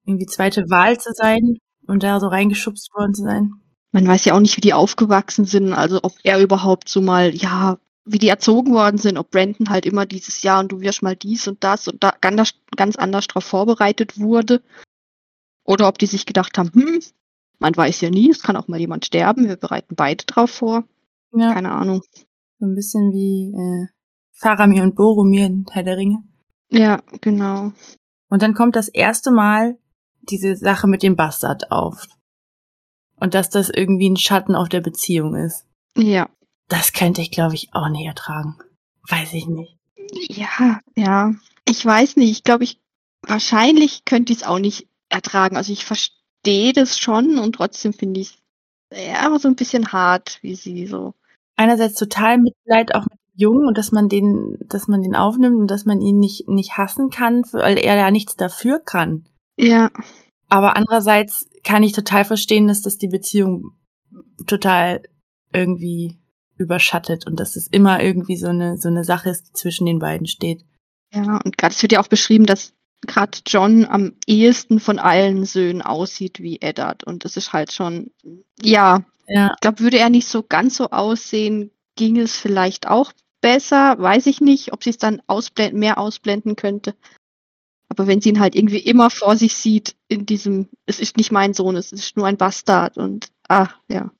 Irgendwie 0.04 0.26
zweite 0.26 0.70
Wahl 0.70 0.98
zu 0.98 1.10
sein 1.12 1.58
und 1.86 2.02
da 2.02 2.20
so 2.20 2.28
reingeschubst 2.28 2.94
worden 2.94 3.14
zu 3.14 3.22
sein. 3.22 3.52
Man 3.92 4.06
weiß 4.06 4.24
ja 4.24 4.34
auch 4.34 4.40
nicht, 4.40 4.56
wie 4.56 4.62
die 4.62 4.74
aufgewachsen 4.74 5.44
sind, 5.44 5.72
also 5.72 6.00
ob 6.02 6.12
er 6.22 6.40
überhaupt 6.40 6.88
so 6.88 7.00
mal, 7.00 7.34
ja, 7.34 7.78
wie 8.04 8.18
die 8.18 8.28
erzogen 8.28 8.72
worden 8.72 8.98
sind, 8.98 9.18
ob 9.18 9.30
Brandon 9.30 9.68
halt 9.68 9.84
immer 9.84 10.06
dieses 10.06 10.42
Jahr 10.42 10.60
und 10.60 10.70
du 10.70 10.80
wirst 10.80 11.02
mal 11.02 11.16
dies 11.16 11.48
und 11.48 11.64
das 11.64 11.88
und 11.88 12.02
da 12.04 12.14
ganz, 12.20 12.54
ganz 12.76 12.96
anders 12.96 13.26
darauf 13.26 13.44
vorbereitet 13.44 14.18
wurde. 14.18 14.62
Oder 15.64 15.88
ob 15.88 15.98
die 15.98 16.06
sich 16.06 16.26
gedacht 16.26 16.56
haben, 16.56 16.70
hm, 16.72 17.00
man 17.58 17.76
weiß 17.76 18.00
ja 18.02 18.10
nie, 18.10 18.30
es 18.30 18.42
kann 18.42 18.56
auch 18.56 18.68
mal 18.68 18.80
jemand 18.80 19.06
sterben, 19.06 19.48
wir 19.48 19.56
bereiten 19.56 19.96
beide 19.96 20.24
drauf 20.24 20.50
vor. 20.50 20.84
Ja. 21.32 21.52
Keine 21.52 21.72
Ahnung. 21.72 22.02
So 22.58 22.66
ein 22.66 22.74
bisschen 22.74 23.12
wie 23.12 23.52
äh, 23.52 23.86
Faramir 24.32 24.82
und 24.82 24.94
Boromir 24.94 25.46
in 25.46 25.64
Teil 25.64 25.84
der 25.84 25.96
Ringe. 25.96 26.22
Ja, 26.70 27.02
genau. 27.20 27.72
Und 28.28 28.42
dann 28.42 28.54
kommt 28.54 28.76
das 28.76 28.88
erste 28.88 29.30
Mal 29.30 29.78
diese 30.22 30.56
Sache 30.56 30.86
mit 30.86 31.02
dem 31.02 31.16
Bastard 31.16 31.70
auf. 31.70 32.06
Und 33.18 33.34
dass 33.34 33.50
das 33.50 33.70
irgendwie 33.70 34.10
ein 34.10 34.16
Schatten 34.16 34.54
auf 34.54 34.68
der 34.68 34.80
Beziehung 34.80 35.36
ist. 35.36 35.64
Ja. 35.96 36.28
Das 36.68 36.92
könnte 36.92 37.22
ich, 37.22 37.30
glaube 37.30 37.54
ich, 37.54 37.72
auch 37.72 37.88
nicht 37.88 38.06
ertragen. 38.06 38.58
Weiß 39.08 39.32
ich 39.32 39.46
nicht. 39.46 39.78
Ja, 40.28 40.80
ja. 40.96 41.34
Ich 41.66 41.84
weiß 41.84 42.16
nicht. 42.16 42.30
Ich 42.30 42.44
glaube, 42.44 42.64
ich 42.64 42.80
wahrscheinlich 43.22 44.04
könnte 44.04 44.32
ich 44.32 44.40
es 44.40 44.46
auch 44.46 44.58
nicht 44.58 44.88
ertragen. 45.08 45.56
Also 45.56 45.72
ich 45.72 45.84
verstehe 45.84 46.72
das 46.72 46.98
schon 46.98 47.38
und 47.38 47.54
trotzdem 47.54 47.92
finde 47.92 48.20
ich 48.20 48.38
es 48.90 49.06
ja 49.06 49.38
so 49.38 49.48
ein 49.48 49.56
bisschen 49.56 49.92
hart, 49.92 50.38
wie 50.42 50.54
sie 50.54 50.86
so 50.86 51.14
einerseits 51.56 51.94
total 51.94 52.38
Mitleid 52.38 52.94
auch 52.94 53.04
mit 53.04 53.18
Jungen 53.36 53.66
und 53.66 53.78
dass 53.78 53.92
man 53.92 54.08
den, 54.08 54.56
dass 54.66 54.88
man 54.88 55.02
den 55.02 55.14
aufnimmt 55.14 55.56
und 55.56 55.70
dass 55.70 55.84
man 55.84 56.00
ihn 56.00 56.18
nicht, 56.18 56.48
nicht 56.48 56.76
hassen 56.76 57.10
kann, 57.10 57.42
weil 57.52 57.78
er 57.78 57.96
ja 57.96 58.10
nichts 58.10 58.36
dafür 58.36 58.80
kann. 58.80 59.26
Ja. 59.56 59.90
Aber 60.48 60.76
andererseits 60.76 61.48
kann 61.64 61.82
ich 61.82 61.92
total 61.92 62.24
verstehen, 62.24 62.68
dass 62.68 62.82
das 62.82 62.98
die 62.98 63.08
Beziehung 63.08 63.72
total 64.46 65.02
irgendwie 65.52 66.18
überschattet 66.56 67.26
und 67.26 67.38
dass 67.38 67.56
es 67.56 67.66
immer 67.66 68.02
irgendwie 68.02 68.36
so 68.36 68.48
eine, 68.48 68.78
so 68.78 68.88
eine 68.88 69.04
Sache 69.04 69.30
ist, 69.30 69.48
die 69.48 69.52
zwischen 69.52 69.86
den 69.86 69.98
beiden 69.98 70.26
steht. 70.26 70.64
Ja, 71.12 71.40
und 71.44 71.58
gerade 71.58 71.74
es 71.74 71.82
wird 71.82 71.92
ja 71.92 72.00
auch 72.00 72.08
beschrieben, 72.08 72.46
dass 72.46 72.72
gerade 73.06 73.38
John 73.46 73.84
am 73.84 74.14
ehesten 74.26 74.80
von 74.80 74.98
allen 74.98 75.44
Söhnen 75.44 75.82
aussieht 75.82 76.40
wie 76.40 76.60
Eddard. 76.60 77.04
Und 77.04 77.24
das 77.24 77.36
ist 77.36 77.52
halt 77.52 77.72
schon, 77.72 78.10
ja, 78.60 79.04
ja. 79.28 79.52
Ich 79.54 79.60
glaube, 79.60 79.80
würde 79.80 79.98
er 79.98 80.10
nicht 80.10 80.28
so 80.28 80.42
ganz 80.42 80.76
so 80.76 80.90
aussehen, 80.90 81.70
ging 81.96 82.18
es 82.18 82.36
vielleicht 82.36 82.88
auch 82.88 83.12
besser. 83.40 83.98
Weiß 83.98 84.26
ich 84.26 84.40
nicht, 84.40 84.72
ob 84.72 84.84
sie 84.84 84.90
es 84.90 84.98
dann 84.98 85.22
ausblenden, 85.26 85.78
mehr 85.78 85.98
ausblenden 85.98 86.56
könnte. 86.56 86.94
Aber 87.88 88.06
wenn 88.06 88.20
sie 88.20 88.30
ihn 88.30 88.40
halt 88.40 88.54
irgendwie 88.54 88.78
immer 88.78 89.10
vor 89.10 89.36
sich 89.36 89.54
sieht, 89.54 89.96
in 90.08 90.26
diesem, 90.26 90.68
es 90.86 90.98
ist 90.98 91.16
nicht 91.16 91.32
mein 91.32 91.54
Sohn, 91.54 91.76
es 91.76 91.92
ist 91.92 92.16
nur 92.16 92.26
ein 92.26 92.36
Bastard 92.36 92.98
und 92.98 93.30
ach, 93.48 93.78
ja. 93.88 94.10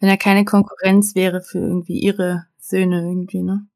Wenn 0.00 0.08
er 0.08 0.16
keine 0.16 0.44
Konkurrenz 0.44 1.14
wäre 1.14 1.40
für 1.40 1.58
irgendwie 1.58 1.98
ihre 1.98 2.46
Söhne 2.58 3.00
irgendwie, 3.00 3.42
ne? 3.42 3.66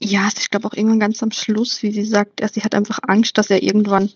Ja, 0.00 0.28
ich 0.36 0.50
glaube 0.50 0.68
auch 0.68 0.74
irgendwann 0.74 1.00
ganz 1.00 1.22
am 1.22 1.32
Schluss, 1.32 1.82
wie 1.82 1.90
sie 1.90 2.04
sagt, 2.04 2.40
sie 2.52 2.62
hat 2.62 2.74
einfach 2.74 3.00
Angst, 3.02 3.36
dass 3.36 3.50
er 3.50 3.62
irgendwann 3.62 4.10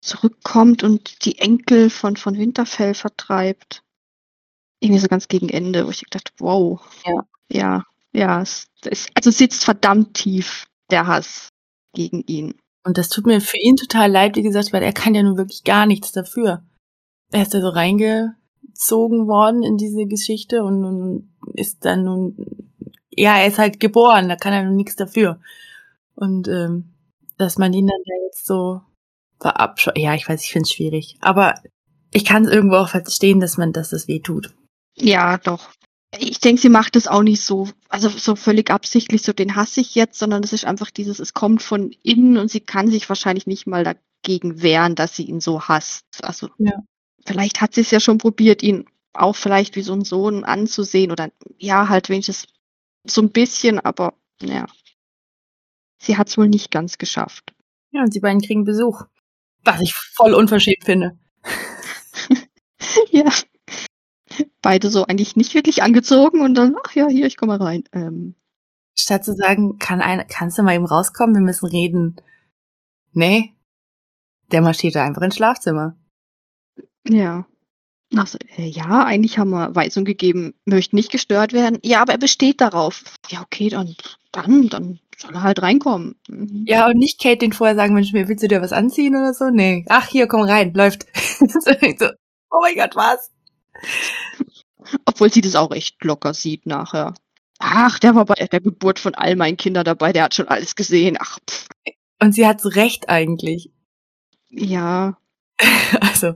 zurückkommt 0.00 0.82
und 0.82 1.24
die 1.24 1.38
Enkel 1.38 1.90
von, 1.90 2.16
von 2.16 2.38
Winterfell 2.38 2.94
vertreibt 2.94 3.82
irgendwie 4.80 5.00
so 5.00 5.08
ganz 5.08 5.28
gegen 5.28 5.48
Ende, 5.48 5.86
wo 5.86 5.90
ich 5.90 6.02
dachte, 6.10 6.32
wow, 6.38 6.80
ja, 7.04 7.26
ja, 7.50 7.84
ja, 8.16 8.40
es, 8.40 8.68
es, 8.82 9.08
also 9.14 9.30
sitzt 9.30 9.64
verdammt 9.64 10.14
tief 10.14 10.66
der 10.90 11.06
Hass 11.06 11.50
gegen 11.94 12.22
ihn. 12.26 12.54
Und 12.84 12.98
das 12.98 13.08
tut 13.08 13.26
mir 13.26 13.40
für 13.40 13.58
ihn 13.58 13.76
total 13.76 14.10
leid, 14.10 14.36
wie 14.36 14.42
gesagt, 14.42 14.72
weil 14.72 14.82
er 14.82 14.92
kann 14.92 15.14
ja 15.14 15.22
nun 15.22 15.36
wirklich 15.36 15.64
gar 15.64 15.86
nichts 15.86 16.12
dafür. 16.12 16.62
Er 17.30 17.42
ist 17.42 17.52
da 17.52 17.60
so 17.60 17.68
reingezogen 17.68 19.26
worden 19.26 19.62
in 19.62 19.76
diese 19.76 20.06
Geschichte 20.06 20.64
und, 20.64 20.84
und 20.84 21.36
ist 21.54 21.84
dann 21.84 22.04
nun, 22.04 22.36
ja, 23.10 23.36
er 23.36 23.48
ist 23.48 23.58
halt 23.58 23.80
geboren, 23.80 24.28
da 24.28 24.36
kann 24.36 24.52
er 24.52 24.64
nun 24.64 24.76
nichts 24.76 24.96
dafür. 24.96 25.40
Und 26.14 26.48
ähm, 26.48 26.94
dass 27.36 27.58
man 27.58 27.72
ihn 27.72 27.88
dann 27.88 28.00
jetzt 28.28 28.46
so 28.46 28.80
verabscheut, 29.40 29.98
ja, 29.98 30.14
ich 30.14 30.26
weiß, 30.26 30.42
ich 30.42 30.52
finde 30.52 30.62
es 30.62 30.72
schwierig, 30.72 31.18
aber 31.20 31.54
ich 32.12 32.24
kann 32.24 32.44
es 32.44 32.50
irgendwo 32.50 32.76
auch 32.76 32.88
verstehen, 32.88 33.40
dass 33.40 33.58
man, 33.58 33.72
dass 33.72 33.90
das 33.90 34.08
weh 34.08 34.20
tut. 34.20 34.54
Ja, 34.96 35.36
doch. 35.38 35.68
Ich 36.18 36.40
denke, 36.40 36.60
sie 36.60 36.68
macht 36.68 36.96
es 36.96 37.08
auch 37.08 37.22
nicht 37.22 37.42
so, 37.42 37.68
also 37.88 38.08
so 38.08 38.36
völlig 38.36 38.70
absichtlich, 38.70 39.22
so 39.22 39.32
den 39.32 39.56
hasse 39.56 39.80
ich 39.80 39.94
jetzt, 39.94 40.18
sondern 40.18 40.42
es 40.42 40.52
ist 40.52 40.64
einfach 40.64 40.90
dieses, 40.90 41.18
es 41.18 41.34
kommt 41.34 41.62
von 41.62 41.94
innen 42.02 42.36
und 42.38 42.50
sie 42.50 42.60
kann 42.60 42.88
sich 42.88 43.08
wahrscheinlich 43.08 43.46
nicht 43.46 43.66
mal 43.66 43.84
dagegen 43.84 44.62
wehren, 44.62 44.94
dass 44.94 45.16
sie 45.16 45.24
ihn 45.24 45.40
so 45.40 45.62
hasst. 45.62 46.04
Also 46.22 46.48
ja. 46.58 46.72
vielleicht 47.26 47.60
hat 47.60 47.74
sie 47.74 47.80
es 47.82 47.90
ja 47.90 48.00
schon 48.00 48.18
probiert, 48.18 48.62
ihn 48.62 48.86
auch 49.12 49.36
vielleicht 49.36 49.76
wie 49.76 49.82
so 49.82 49.92
ein 49.94 50.04
Sohn 50.04 50.44
anzusehen 50.44 51.10
oder 51.10 51.30
ja, 51.58 51.88
halt 51.88 52.08
wenigstens 52.08 52.46
so 53.04 53.22
ein 53.22 53.30
bisschen, 53.30 53.80
aber 53.80 54.14
ja. 54.40 54.66
Sie 55.98 56.16
hat 56.16 56.28
es 56.28 56.38
wohl 56.38 56.48
nicht 56.48 56.70
ganz 56.70 56.98
geschafft. 56.98 57.54
Ja, 57.90 58.02
und 58.02 58.14
die 58.14 58.20
beiden 58.20 58.40
kriegen 58.40 58.64
Besuch. 58.64 59.02
Was 59.64 59.80
ich 59.80 59.94
voll 59.94 60.34
unverschämt 60.34 60.84
finde. 60.84 61.18
ja. 63.10 63.24
Beide 64.62 64.90
so 64.90 65.04
eigentlich 65.06 65.36
nicht 65.36 65.54
wirklich 65.54 65.82
angezogen 65.82 66.40
und 66.40 66.54
dann, 66.54 66.76
ach 66.84 66.94
ja, 66.94 67.08
hier, 67.08 67.26
ich 67.26 67.36
komme 67.36 67.60
rein. 67.60 67.84
Ähm, 67.92 68.34
Statt 68.98 69.24
zu 69.24 69.34
sagen, 69.34 69.78
kann 69.78 70.00
eine, 70.00 70.24
kannst 70.26 70.56
du 70.56 70.62
mal 70.62 70.74
eben 70.74 70.86
rauskommen, 70.86 71.36
wir 71.36 71.42
müssen 71.42 71.66
reden. 71.66 72.16
Nee. 73.12 73.54
Der 74.52 74.62
marschiert 74.62 74.94
da 74.94 75.04
einfach 75.04 75.22
ins 75.22 75.36
Schlafzimmer. 75.36 75.96
ja. 77.06 77.46
Also, 78.14 78.38
äh, 78.56 78.68
ja, 78.68 79.04
eigentlich 79.04 79.36
haben 79.38 79.50
wir 79.50 79.74
Weisung 79.74 80.04
gegeben, 80.04 80.54
möchte 80.64 80.94
nicht 80.94 81.10
gestört 81.10 81.52
werden. 81.52 81.78
Ja, 81.82 82.02
aber 82.02 82.12
er 82.12 82.18
besteht 82.18 82.60
darauf. 82.60 83.02
Ja, 83.28 83.42
okay, 83.42 83.68
dann, 83.68 83.96
dann, 84.30 84.68
dann 84.68 85.00
soll 85.16 85.34
er 85.34 85.42
halt 85.42 85.60
reinkommen. 85.60 86.14
Mhm. 86.28 86.64
Ja, 86.66 86.86
und 86.86 86.98
nicht 86.98 87.20
Kate 87.20 87.38
den 87.38 87.52
vorher 87.52 87.74
sagen, 87.74 87.94
Mensch, 87.94 88.12
willst 88.12 88.42
du 88.44 88.48
dir 88.48 88.62
was 88.62 88.72
anziehen 88.72 89.16
oder 89.16 89.34
so? 89.34 89.50
Nee. 89.50 89.84
Ach, 89.88 90.06
hier, 90.06 90.28
komm 90.28 90.42
rein, 90.42 90.72
läuft. 90.72 91.06
so, 91.38 92.06
oh 92.50 92.60
mein 92.62 92.76
Gott, 92.76 92.94
was? 92.94 93.30
Obwohl 95.04 95.32
sie 95.32 95.40
das 95.40 95.56
auch 95.56 95.72
echt 95.72 96.02
locker 96.04 96.34
sieht 96.34 96.66
nachher. 96.66 97.14
Ach, 97.58 97.98
der 97.98 98.14
war 98.14 98.26
bei 98.26 98.34
der 98.34 98.60
Geburt 98.60 98.98
von 98.98 99.14
all 99.14 99.36
meinen 99.36 99.56
Kindern 99.56 99.84
dabei, 99.84 100.12
der 100.12 100.24
hat 100.24 100.34
schon 100.34 100.48
alles 100.48 100.74
gesehen. 100.76 101.16
Ach, 101.18 101.38
pff. 101.48 101.68
Und 102.20 102.32
sie 102.32 102.46
hat's 102.46 102.76
recht 102.76 103.08
eigentlich. 103.08 103.70
Ja, 104.50 105.16
Also, 106.00 106.34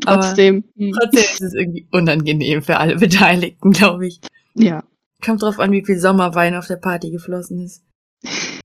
trotzdem. 0.00 0.64
hm, 0.76 0.92
trotzdem 0.92 1.20
ist 1.20 1.42
es 1.42 1.54
irgendwie 1.54 1.86
unangenehm 1.90 2.62
für 2.62 2.78
alle 2.78 2.96
Beteiligten, 2.96 3.72
glaube 3.72 4.06
ich. 4.06 4.20
Ja. 4.54 4.84
Kommt 5.24 5.42
drauf 5.42 5.58
an, 5.58 5.72
wie 5.72 5.84
viel 5.84 5.98
Sommerwein 5.98 6.54
auf 6.54 6.66
der 6.66 6.76
Party 6.76 7.10
geflossen 7.10 7.60
ist. 7.64 7.82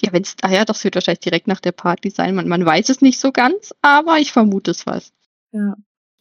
Ja, 0.00 0.12
wenn 0.12 0.22
es, 0.22 0.34
ah 0.42 0.50
ja, 0.50 0.64
das 0.64 0.82
wird 0.82 0.94
wahrscheinlich 0.96 1.20
direkt 1.20 1.46
nach 1.46 1.60
der 1.60 1.70
Party 1.70 2.10
sein. 2.10 2.34
Man, 2.34 2.48
man 2.48 2.64
weiß 2.64 2.88
es 2.88 3.00
nicht 3.00 3.20
so 3.20 3.30
ganz, 3.30 3.74
aber 3.82 4.18
ich 4.18 4.32
vermute 4.32 4.70
es 4.72 4.82
fast. 4.82 5.12
Ja. 5.52 5.76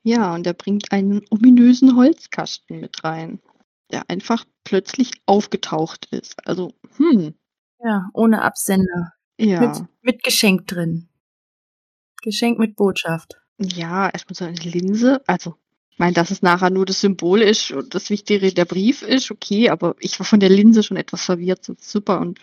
Ja, 0.05 0.36
und 0.36 0.45
er 0.45 0.53
bringt 0.53 0.91
einen 0.91 1.22
ominösen 1.29 1.95
Holzkasten 1.95 2.81
mit 2.81 3.03
rein, 3.05 3.39
der 3.91 4.10
einfach 4.10 4.43
plötzlich 4.65 5.12
aufgetaucht 5.25 6.07
ist. 6.12 6.45
Also, 6.45 6.74
hm, 6.98 7.33
Ja, 7.79 8.10
ohne 8.13 8.41
Absender. 8.41 9.13
ja. 9.39 9.62
Mit, 9.62 9.86
mit 10.01 10.24
Geschenk 10.24 10.67
drin. 10.67 11.07
Geschenk 12.22 12.60
mit 12.60 12.75
Botschaft. 12.75 13.36
Ja, 13.60 14.10
erstmal 14.10 14.36
so 14.36 14.45
eine 14.45 14.57
Linse. 14.57 15.22
Also, 15.27 15.55
ich 15.89 16.00
meine, 16.00 16.13
dass 16.13 16.31
es 16.31 16.41
nachher 16.41 16.69
nur 16.69 16.86
das 16.86 17.00
Symbol 17.01 17.41
ist 17.41 17.72
und 17.72 17.95
das 17.95 18.10
Wichtige 18.10 18.53
der 18.53 18.65
Brief 18.65 19.03
ist, 19.03 19.31
okay, 19.31 19.69
aber 19.69 19.95
ich 20.00 20.19
war 20.19 20.25
von 20.25 20.39
der 20.39 20.50
Linse 20.50 20.83
schon 20.83 20.98
etwas 20.98 21.24
verwirrt. 21.25 21.63
So, 21.63 21.75
super, 21.79 22.19
und 22.19 22.39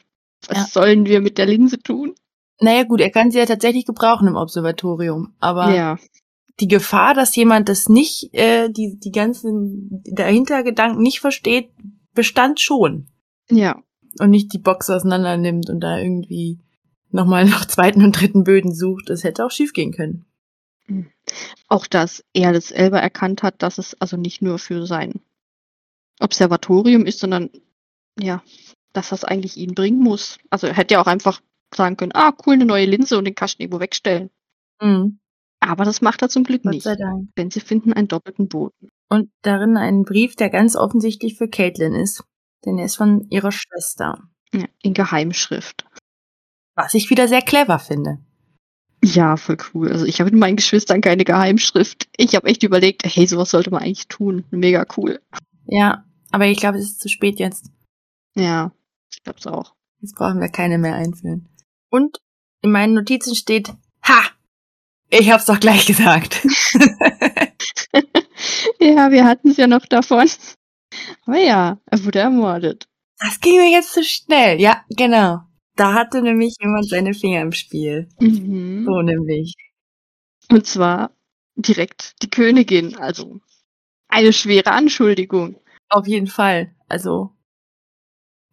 was 0.46 0.56
Ja. 0.56 0.64
sollen 0.66 1.04
wir 1.06 1.20
mit 1.20 1.36
der 1.36 1.46
Linse 1.46 1.78
tun? 1.78 2.14
Naja, 2.60 2.84
gut, 2.84 3.00
er 3.00 3.10
kann 3.10 3.30
sie 3.30 3.38
ja 3.38 3.46
tatsächlich 3.46 3.86
gebrauchen 3.86 4.28
im 4.28 4.36
Observatorium. 4.36 5.34
Aber 5.40 5.74
ja, 5.74 5.98
die 6.60 6.68
Gefahr, 6.68 7.14
dass 7.14 7.34
jemand 7.36 7.68
das 7.68 7.88
nicht, 7.88 8.34
äh, 8.34 8.68
die, 8.68 8.98
die 8.98 9.12
ganzen 9.12 10.02
dahinter-Gedanken 10.04 11.02
nicht 11.02 11.20
versteht, 11.20 11.70
bestand 12.14 12.60
schon. 12.60 13.06
ja. 13.50 13.82
Und 14.18 14.30
nicht 14.30 14.52
die 14.52 14.58
Box 14.58 14.90
auseinander 14.90 15.36
nimmt 15.36 15.70
und 15.70 15.80
da 15.80 15.98
irgendwie 15.98 16.58
nochmal 17.10 17.44
nach 17.44 17.64
zweiten 17.64 18.02
und 18.02 18.20
dritten 18.20 18.42
Böden 18.42 18.74
sucht. 18.74 19.08
Das 19.08 19.22
hätte 19.22 19.44
auch 19.44 19.52
schief 19.52 19.72
gehen 19.72 19.92
können. 19.92 20.26
Auch 21.68 21.86
dass 21.86 22.24
er 22.32 22.52
das 22.52 22.68
selber 22.68 23.00
erkannt 23.00 23.44
hat, 23.44 23.62
dass 23.62 23.78
es 23.78 23.94
also 24.00 24.16
nicht 24.16 24.42
nur 24.42 24.58
für 24.58 24.84
sein 24.86 25.20
Observatorium 26.18 27.06
ist, 27.06 27.20
sondern 27.20 27.50
ja, 28.18 28.42
dass 28.92 29.10
das 29.10 29.24
eigentlich 29.24 29.56
ihn 29.56 29.74
bringen 29.74 30.00
muss. 30.00 30.38
Also 30.50 30.66
er 30.66 30.74
hätte 30.74 30.94
ja 30.94 31.00
auch 31.00 31.06
einfach 31.06 31.40
sagen 31.72 31.96
können, 31.96 32.12
ah, 32.14 32.32
cool, 32.44 32.54
eine 32.54 32.66
neue 32.66 32.86
Linse 32.86 33.16
und 33.16 33.24
den 33.24 33.36
Kasten 33.36 33.62
irgendwo 33.62 33.78
wegstellen. 33.78 34.30
Mhm. 34.80 35.19
Aber 35.60 35.84
das 35.84 36.00
macht 36.00 36.22
er 36.22 36.28
zum 36.28 36.44
Glück 36.44 36.62
Gott 36.62 36.72
nicht, 36.72 36.84
sei 36.84 36.96
Dank. 36.96 37.34
denn 37.36 37.50
sie 37.50 37.60
finden 37.60 37.92
einen 37.92 38.08
doppelten 38.08 38.48
Boden. 38.48 38.88
Und 39.08 39.30
darin 39.42 39.76
einen 39.76 40.04
Brief, 40.04 40.36
der 40.36 40.48
ganz 40.50 40.74
offensichtlich 40.74 41.36
für 41.36 41.48
Caitlin 41.48 41.94
ist. 41.94 42.24
Denn 42.64 42.78
er 42.78 42.86
ist 42.86 42.96
von 42.96 43.26
ihrer 43.30 43.52
Schwester. 43.52 44.22
Ja, 44.52 44.66
in 44.82 44.94
Geheimschrift. 44.94 45.84
Was 46.74 46.94
ich 46.94 47.10
wieder 47.10 47.28
sehr 47.28 47.42
clever 47.42 47.78
finde. 47.78 48.18
Ja, 49.02 49.36
voll 49.36 49.56
cool. 49.72 49.90
Also 49.90 50.04
ich 50.04 50.20
habe 50.20 50.30
mit 50.30 50.40
meinen 50.40 50.56
Geschwistern 50.56 51.00
keine 51.00 51.24
Geheimschrift. 51.24 52.08
Ich 52.16 52.34
habe 52.34 52.48
echt 52.48 52.62
überlegt, 52.62 53.02
hey, 53.04 53.26
sowas 53.26 53.50
sollte 53.50 53.70
man 53.70 53.82
eigentlich 53.82 54.08
tun. 54.08 54.44
Mega 54.50 54.86
cool. 54.96 55.20
Ja, 55.66 56.04
aber 56.30 56.46
ich 56.46 56.58
glaube, 56.58 56.78
es 56.78 56.84
ist 56.84 57.00
zu 57.00 57.08
spät 57.08 57.38
jetzt. 57.38 57.70
Ja, 58.34 58.72
ich 59.10 59.22
glaube 59.22 59.38
es 59.38 59.46
auch. 59.46 59.74
Jetzt 60.00 60.14
brauchen 60.16 60.40
wir 60.40 60.48
keine 60.48 60.78
mehr 60.78 60.94
einführen. 60.94 61.48
Und 61.90 62.18
in 62.62 62.72
meinen 62.72 62.94
Notizen 62.94 63.34
steht! 63.34 63.74
Ich 65.10 65.30
hab's 65.30 65.46
doch 65.46 65.58
gleich 65.58 65.86
gesagt. 65.86 66.42
ja, 68.78 69.10
wir 69.10 69.24
hatten 69.24 69.50
es 69.50 69.56
ja 69.56 69.66
noch 69.66 69.84
davon. 69.86 70.30
Aber 71.26 71.38
ja, 71.38 71.80
er 71.86 72.04
wurde 72.04 72.20
ermordet. 72.20 72.86
Das 73.18 73.40
ging 73.40 73.56
mir 73.56 73.70
jetzt 73.70 73.92
zu 73.92 74.04
schnell. 74.04 74.60
Ja, 74.60 74.84
genau. 74.88 75.40
Da 75.76 75.94
hatte 75.94 76.22
nämlich 76.22 76.56
jemand 76.60 76.88
seine 76.88 77.12
Finger 77.12 77.42
im 77.42 77.52
Spiel. 77.52 78.08
Mhm. 78.20 78.84
So 78.86 79.02
nämlich. 79.02 79.54
Und 80.50 80.66
zwar 80.66 81.10
direkt 81.56 82.22
die 82.22 82.30
Königin. 82.30 82.96
Also 82.96 83.40
eine 84.08 84.32
schwere 84.32 84.72
Anschuldigung. 84.72 85.60
Auf 85.88 86.06
jeden 86.06 86.26
Fall. 86.26 86.74
Also, 86.88 87.30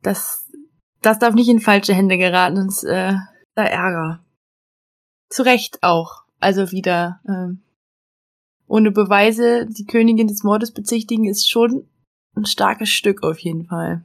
das, 0.02 0.50
das 1.02 1.20
darf 1.20 1.34
nicht 1.34 1.50
in 1.50 1.60
falsche 1.60 1.94
Hände 1.94 2.18
geraten, 2.18 2.58
sonst 2.58 2.84
äh, 2.84 3.14
da 3.56 3.64
Ärger. 3.64 4.24
Zu 5.30 5.44
Recht 5.44 5.84
auch. 5.84 6.27
Also 6.40 6.72
wieder 6.72 7.20
ähm, 7.28 7.62
ohne 8.68 8.92
Beweise 8.92 9.66
die 9.66 9.86
Königin 9.86 10.28
des 10.28 10.44
Mordes 10.44 10.72
bezichtigen 10.72 11.26
ist 11.26 11.50
schon 11.50 11.88
ein 12.36 12.46
starkes 12.46 12.90
Stück 12.90 13.24
auf 13.24 13.40
jeden 13.40 13.66
Fall. 13.66 14.04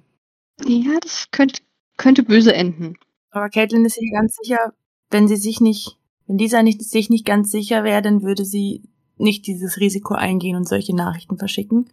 Ja, 0.64 0.98
das 1.00 1.30
könnte, 1.30 1.62
könnte 1.96 2.22
böse 2.22 2.54
enden. 2.54 2.94
Aber 3.30 3.48
Caitlin 3.50 3.84
ist 3.84 3.94
sich 3.94 4.10
ganz 4.12 4.36
sicher, 4.36 4.72
wenn 5.10 5.28
sie 5.28 5.36
sich 5.36 5.60
nicht, 5.60 5.98
wenn 6.26 6.38
Lisa 6.38 6.62
nicht, 6.62 6.82
sich 6.82 7.10
nicht 7.10 7.26
ganz 7.26 7.50
sicher 7.50 7.84
wäre, 7.84 8.02
dann 8.02 8.22
würde 8.22 8.44
sie 8.44 8.82
nicht 9.16 9.46
dieses 9.46 9.78
Risiko 9.78 10.14
eingehen 10.14 10.56
und 10.56 10.68
solche 10.68 10.94
Nachrichten 10.94 11.38
verschicken. 11.38 11.90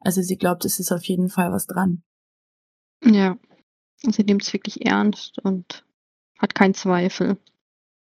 Also 0.00 0.22
sie 0.22 0.36
glaubt, 0.36 0.64
es 0.64 0.78
ist 0.78 0.92
auf 0.92 1.04
jeden 1.04 1.28
Fall 1.28 1.52
was 1.52 1.66
dran. 1.66 2.02
Ja. 3.04 3.36
Sie 4.00 4.22
nimmt 4.22 4.42
es 4.42 4.52
wirklich 4.52 4.86
ernst 4.86 5.38
und 5.40 5.84
hat 6.38 6.54
keinen 6.54 6.74
Zweifel. 6.74 7.36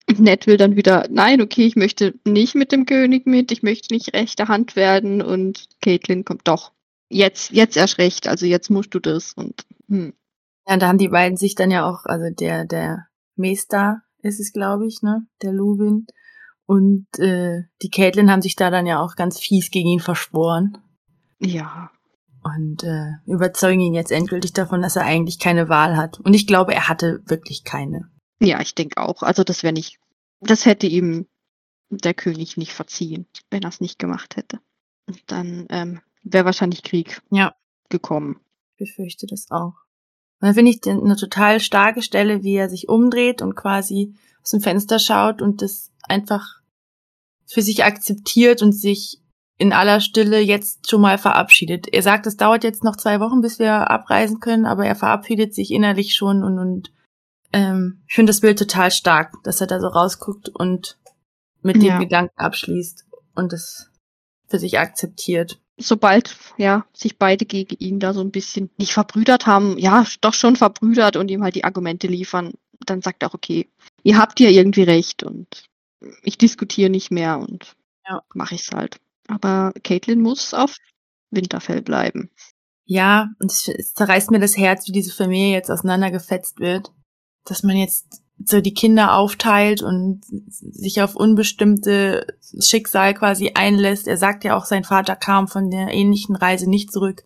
Und 0.08 0.20
Ned 0.20 0.46
will 0.46 0.56
dann 0.56 0.76
wieder, 0.76 1.06
nein, 1.10 1.40
okay, 1.40 1.66
ich 1.66 1.76
möchte 1.76 2.14
nicht 2.24 2.54
mit 2.54 2.72
dem 2.72 2.86
König 2.86 3.26
mit, 3.26 3.50
ich 3.52 3.62
möchte 3.62 3.94
nicht 3.94 4.12
rechte 4.12 4.48
Hand 4.48 4.76
werden 4.76 5.22
und 5.22 5.66
Caitlin 5.80 6.24
kommt 6.24 6.46
doch. 6.46 6.72
Jetzt, 7.08 7.52
jetzt 7.52 7.76
erst 7.76 7.98
recht, 7.98 8.28
also 8.28 8.44
jetzt 8.44 8.70
musst 8.70 8.94
du 8.94 8.98
das 8.98 9.32
und 9.34 9.64
hm. 9.88 10.14
Ja, 10.66 10.78
da 10.78 10.88
haben 10.88 10.98
die 10.98 11.08
beiden 11.08 11.36
sich 11.36 11.54
dann 11.54 11.70
ja 11.70 11.88
auch, 11.88 12.04
also 12.06 12.34
der, 12.34 12.64
der 12.64 13.06
Mester 13.36 14.02
ist 14.22 14.40
es, 14.40 14.52
glaube 14.52 14.86
ich, 14.86 15.02
ne, 15.02 15.26
der 15.42 15.52
Lubin 15.52 16.06
und 16.66 17.06
äh, 17.18 17.64
die 17.82 17.90
Caitlin 17.90 18.30
haben 18.30 18.40
sich 18.40 18.56
da 18.56 18.70
dann 18.70 18.86
ja 18.86 19.00
auch 19.00 19.16
ganz 19.16 19.38
fies 19.38 19.70
gegen 19.70 19.88
ihn 19.88 20.00
verschworen 20.00 20.78
ja, 21.38 21.90
und 22.42 22.84
äh, 22.84 23.12
überzeugen 23.26 23.80
ihn 23.80 23.94
jetzt 23.94 24.12
endgültig 24.12 24.52
davon, 24.52 24.82
dass 24.82 24.96
er 24.96 25.04
eigentlich 25.04 25.38
keine 25.38 25.68
Wahl 25.68 25.96
hat. 25.96 26.20
Und 26.20 26.34
ich 26.34 26.46
glaube, 26.46 26.74
er 26.74 26.88
hatte 26.88 27.22
wirklich 27.26 27.64
keine. 27.64 28.10
Ja, 28.44 28.60
ich 28.60 28.74
denke 28.74 29.00
auch. 29.00 29.22
Also 29.22 29.44
das 29.44 29.62
wäre 29.62 29.72
nicht, 29.72 29.98
das 30.40 30.66
hätte 30.66 30.86
ihm 30.86 31.26
der 31.90 32.14
König 32.14 32.56
nicht 32.56 32.72
verziehen, 32.72 33.26
wenn 33.50 33.62
er 33.62 33.68
es 33.68 33.80
nicht 33.80 33.98
gemacht 33.98 34.36
hätte. 34.36 34.60
Und 35.06 35.20
dann 35.26 35.66
ähm, 35.70 36.00
wäre 36.22 36.44
wahrscheinlich 36.44 36.82
Krieg 36.82 37.20
Ja. 37.30 37.54
gekommen. 37.88 38.40
Ich 38.76 38.88
befürchte 38.88 39.26
das 39.26 39.50
auch. 39.50 39.74
Und 40.40 40.48
dann 40.48 40.54
finde 40.54 40.72
ich 40.72 40.86
eine 40.86 41.16
total 41.16 41.60
starke 41.60 42.02
Stelle, 42.02 42.42
wie 42.42 42.54
er 42.54 42.68
sich 42.68 42.88
umdreht 42.88 43.42
und 43.42 43.54
quasi 43.54 44.14
aus 44.42 44.50
dem 44.50 44.60
Fenster 44.60 44.98
schaut 44.98 45.40
und 45.40 45.62
das 45.62 45.90
einfach 46.02 46.60
für 47.46 47.62
sich 47.62 47.84
akzeptiert 47.84 48.62
und 48.62 48.72
sich 48.72 49.20
in 49.56 49.72
aller 49.72 50.00
Stille 50.00 50.40
jetzt 50.40 50.90
schon 50.90 51.00
mal 51.00 51.18
verabschiedet. 51.18 51.86
Er 51.92 52.02
sagt, 52.02 52.26
es 52.26 52.36
dauert 52.36 52.64
jetzt 52.64 52.82
noch 52.82 52.96
zwei 52.96 53.20
Wochen, 53.20 53.40
bis 53.40 53.58
wir 53.58 53.90
abreisen 53.90 54.40
können, 54.40 54.66
aber 54.66 54.84
er 54.84 54.96
verabschiedet 54.96 55.54
sich 55.54 55.70
innerlich 55.70 56.14
schon 56.14 56.42
und, 56.42 56.58
und 56.58 56.92
ähm, 57.54 58.02
ich 58.08 58.14
finde 58.14 58.30
das 58.30 58.40
Bild 58.40 58.58
total 58.58 58.90
stark, 58.90 59.32
dass 59.44 59.60
er 59.60 59.66
da 59.66 59.80
so 59.80 59.86
rausguckt 59.86 60.48
und 60.48 60.98
mit 61.62 61.82
Ja. 61.82 61.96
dem 61.96 62.00
Gedanken 62.00 62.38
abschließt 62.38 63.04
und 63.34 63.52
es 63.52 63.90
für 64.48 64.58
sich 64.58 64.78
akzeptiert. 64.78 65.60
sobald 65.78 66.36
ja 66.56 66.84
sich 66.92 67.18
beide 67.18 67.46
gegen 67.46 67.74
ihn 67.78 67.98
da 67.98 68.12
so 68.12 68.20
ein 68.20 68.30
bisschen 68.30 68.70
nicht 68.76 68.92
verbrüdert 68.92 69.46
haben, 69.46 69.76
ja, 69.78 70.04
doch 70.20 70.34
schon 70.34 70.54
verbrüdert 70.56 71.16
und 71.16 71.30
ihm 71.30 71.42
halt 71.42 71.54
die 71.56 71.64
Argumente 71.64 72.06
liefern, 72.06 72.52
dann 72.86 73.02
sagt 73.02 73.22
er 73.22 73.30
auch, 73.30 73.34
okay, 73.34 73.68
ihr 74.04 74.18
habt 74.18 74.38
ja 74.40 74.50
irgendwie 74.50 74.82
recht 74.84 75.22
und 75.24 75.64
ich 76.22 76.36
diskutiere 76.38 76.90
nicht 76.90 77.10
mehr 77.10 77.38
und 77.38 77.74
Ja. 78.08 78.22
mache 78.34 78.54
ich's 78.54 78.70
halt. 78.72 78.98
Aber 79.26 79.72
Caitlin 79.82 80.20
muss 80.20 80.52
auf 80.54 80.76
Winterfell 81.30 81.82
bleiben. 81.82 82.30
Ja, 82.84 83.30
und 83.40 83.50
es, 83.50 83.66
es 83.66 83.94
zerreißt 83.94 84.30
mir 84.30 84.38
das 84.40 84.56
Herz, 84.58 84.86
wie 84.86 84.92
diese 84.92 85.12
Familie 85.12 85.52
jetzt 85.54 85.70
auseinandergefetzt 85.70 86.60
wird. 86.60 86.92
Dass 87.44 87.62
man 87.62 87.76
jetzt 87.76 88.22
so 88.44 88.60
die 88.60 88.74
Kinder 88.74 89.16
aufteilt 89.16 89.82
und 89.82 90.22
sich 90.24 91.02
auf 91.02 91.14
unbestimmte 91.14 92.26
Schicksal 92.60 93.14
quasi 93.14 93.52
einlässt. 93.54 94.08
Er 94.08 94.16
sagt 94.16 94.44
ja 94.44 94.56
auch, 94.56 94.64
sein 94.64 94.84
Vater 94.84 95.16
kam 95.16 95.48
von 95.48 95.70
der 95.70 95.88
ähnlichen 95.92 96.36
Reise 96.36 96.68
nicht 96.68 96.92
zurück. 96.92 97.24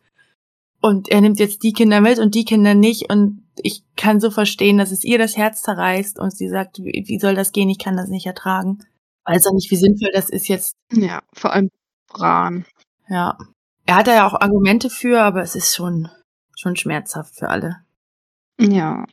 Und 0.80 1.08
er 1.08 1.20
nimmt 1.20 1.40
jetzt 1.40 1.62
die 1.62 1.72
Kinder 1.72 2.00
mit 2.00 2.18
und 2.18 2.34
die 2.34 2.44
Kinder 2.44 2.74
nicht. 2.74 3.10
Und 3.10 3.42
ich 3.56 3.82
kann 3.96 4.20
so 4.20 4.30
verstehen, 4.30 4.78
dass 4.78 4.92
es 4.92 5.02
ihr 5.02 5.18
das 5.18 5.36
Herz 5.36 5.62
zerreißt 5.62 6.18
und 6.18 6.36
sie 6.36 6.48
sagt, 6.48 6.78
wie, 6.78 7.18
soll 7.18 7.34
das 7.34 7.52
gehen? 7.52 7.68
Ich 7.68 7.78
kann 7.78 7.96
das 7.96 8.08
nicht 8.08 8.26
ertragen. 8.26 8.78
Weiß 9.24 9.46
auch 9.46 9.54
nicht, 9.54 9.70
wie 9.70 9.76
sinnvoll 9.76 10.10
das 10.12 10.30
ist 10.30 10.48
jetzt. 10.48 10.76
Ja, 10.92 11.20
vor 11.32 11.52
allem 11.52 11.70
Bran. 12.08 12.64
Ja. 13.08 13.36
Er 13.86 13.96
hat 13.96 14.06
ja 14.06 14.26
auch 14.26 14.40
Argumente 14.40 14.90
für, 14.90 15.20
aber 15.20 15.42
es 15.42 15.54
ist 15.54 15.74
schon, 15.74 16.08
schon 16.56 16.76
schmerzhaft 16.76 17.34
für 17.34 17.48
alle. 17.48 17.78
Ja. 18.60 19.04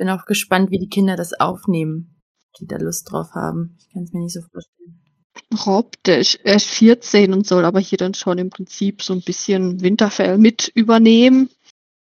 Bin 0.00 0.08
auch 0.08 0.24
gespannt, 0.24 0.70
wie 0.70 0.78
die 0.78 0.88
Kinder 0.88 1.14
das 1.14 1.34
aufnehmen, 1.38 2.22
die 2.58 2.66
da 2.66 2.78
Lust 2.78 3.12
drauf 3.12 3.32
haben. 3.34 3.76
Ich 3.78 3.92
kann 3.92 4.04
es 4.04 4.14
mir 4.14 4.20
nicht 4.20 4.32
so 4.32 4.40
vorstellen. 4.40 4.98
Rob, 5.66 6.02
der 6.04 6.20
ist 6.20 6.36
erst 6.42 6.68
14 6.68 7.34
und 7.34 7.46
soll 7.46 7.66
aber 7.66 7.80
hier 7.80 7.98
dann 7.98 8.14
schon 8.14 8.38
im 8.38 8.48
Prinzip 8.48 9.02
so 9.02 9.12
ein 9.12 9.20
bisschen 9.20 9.82
Winterfell 9.82 10.38
mit 10.38 10.68
übernehmen. 10.74 11.50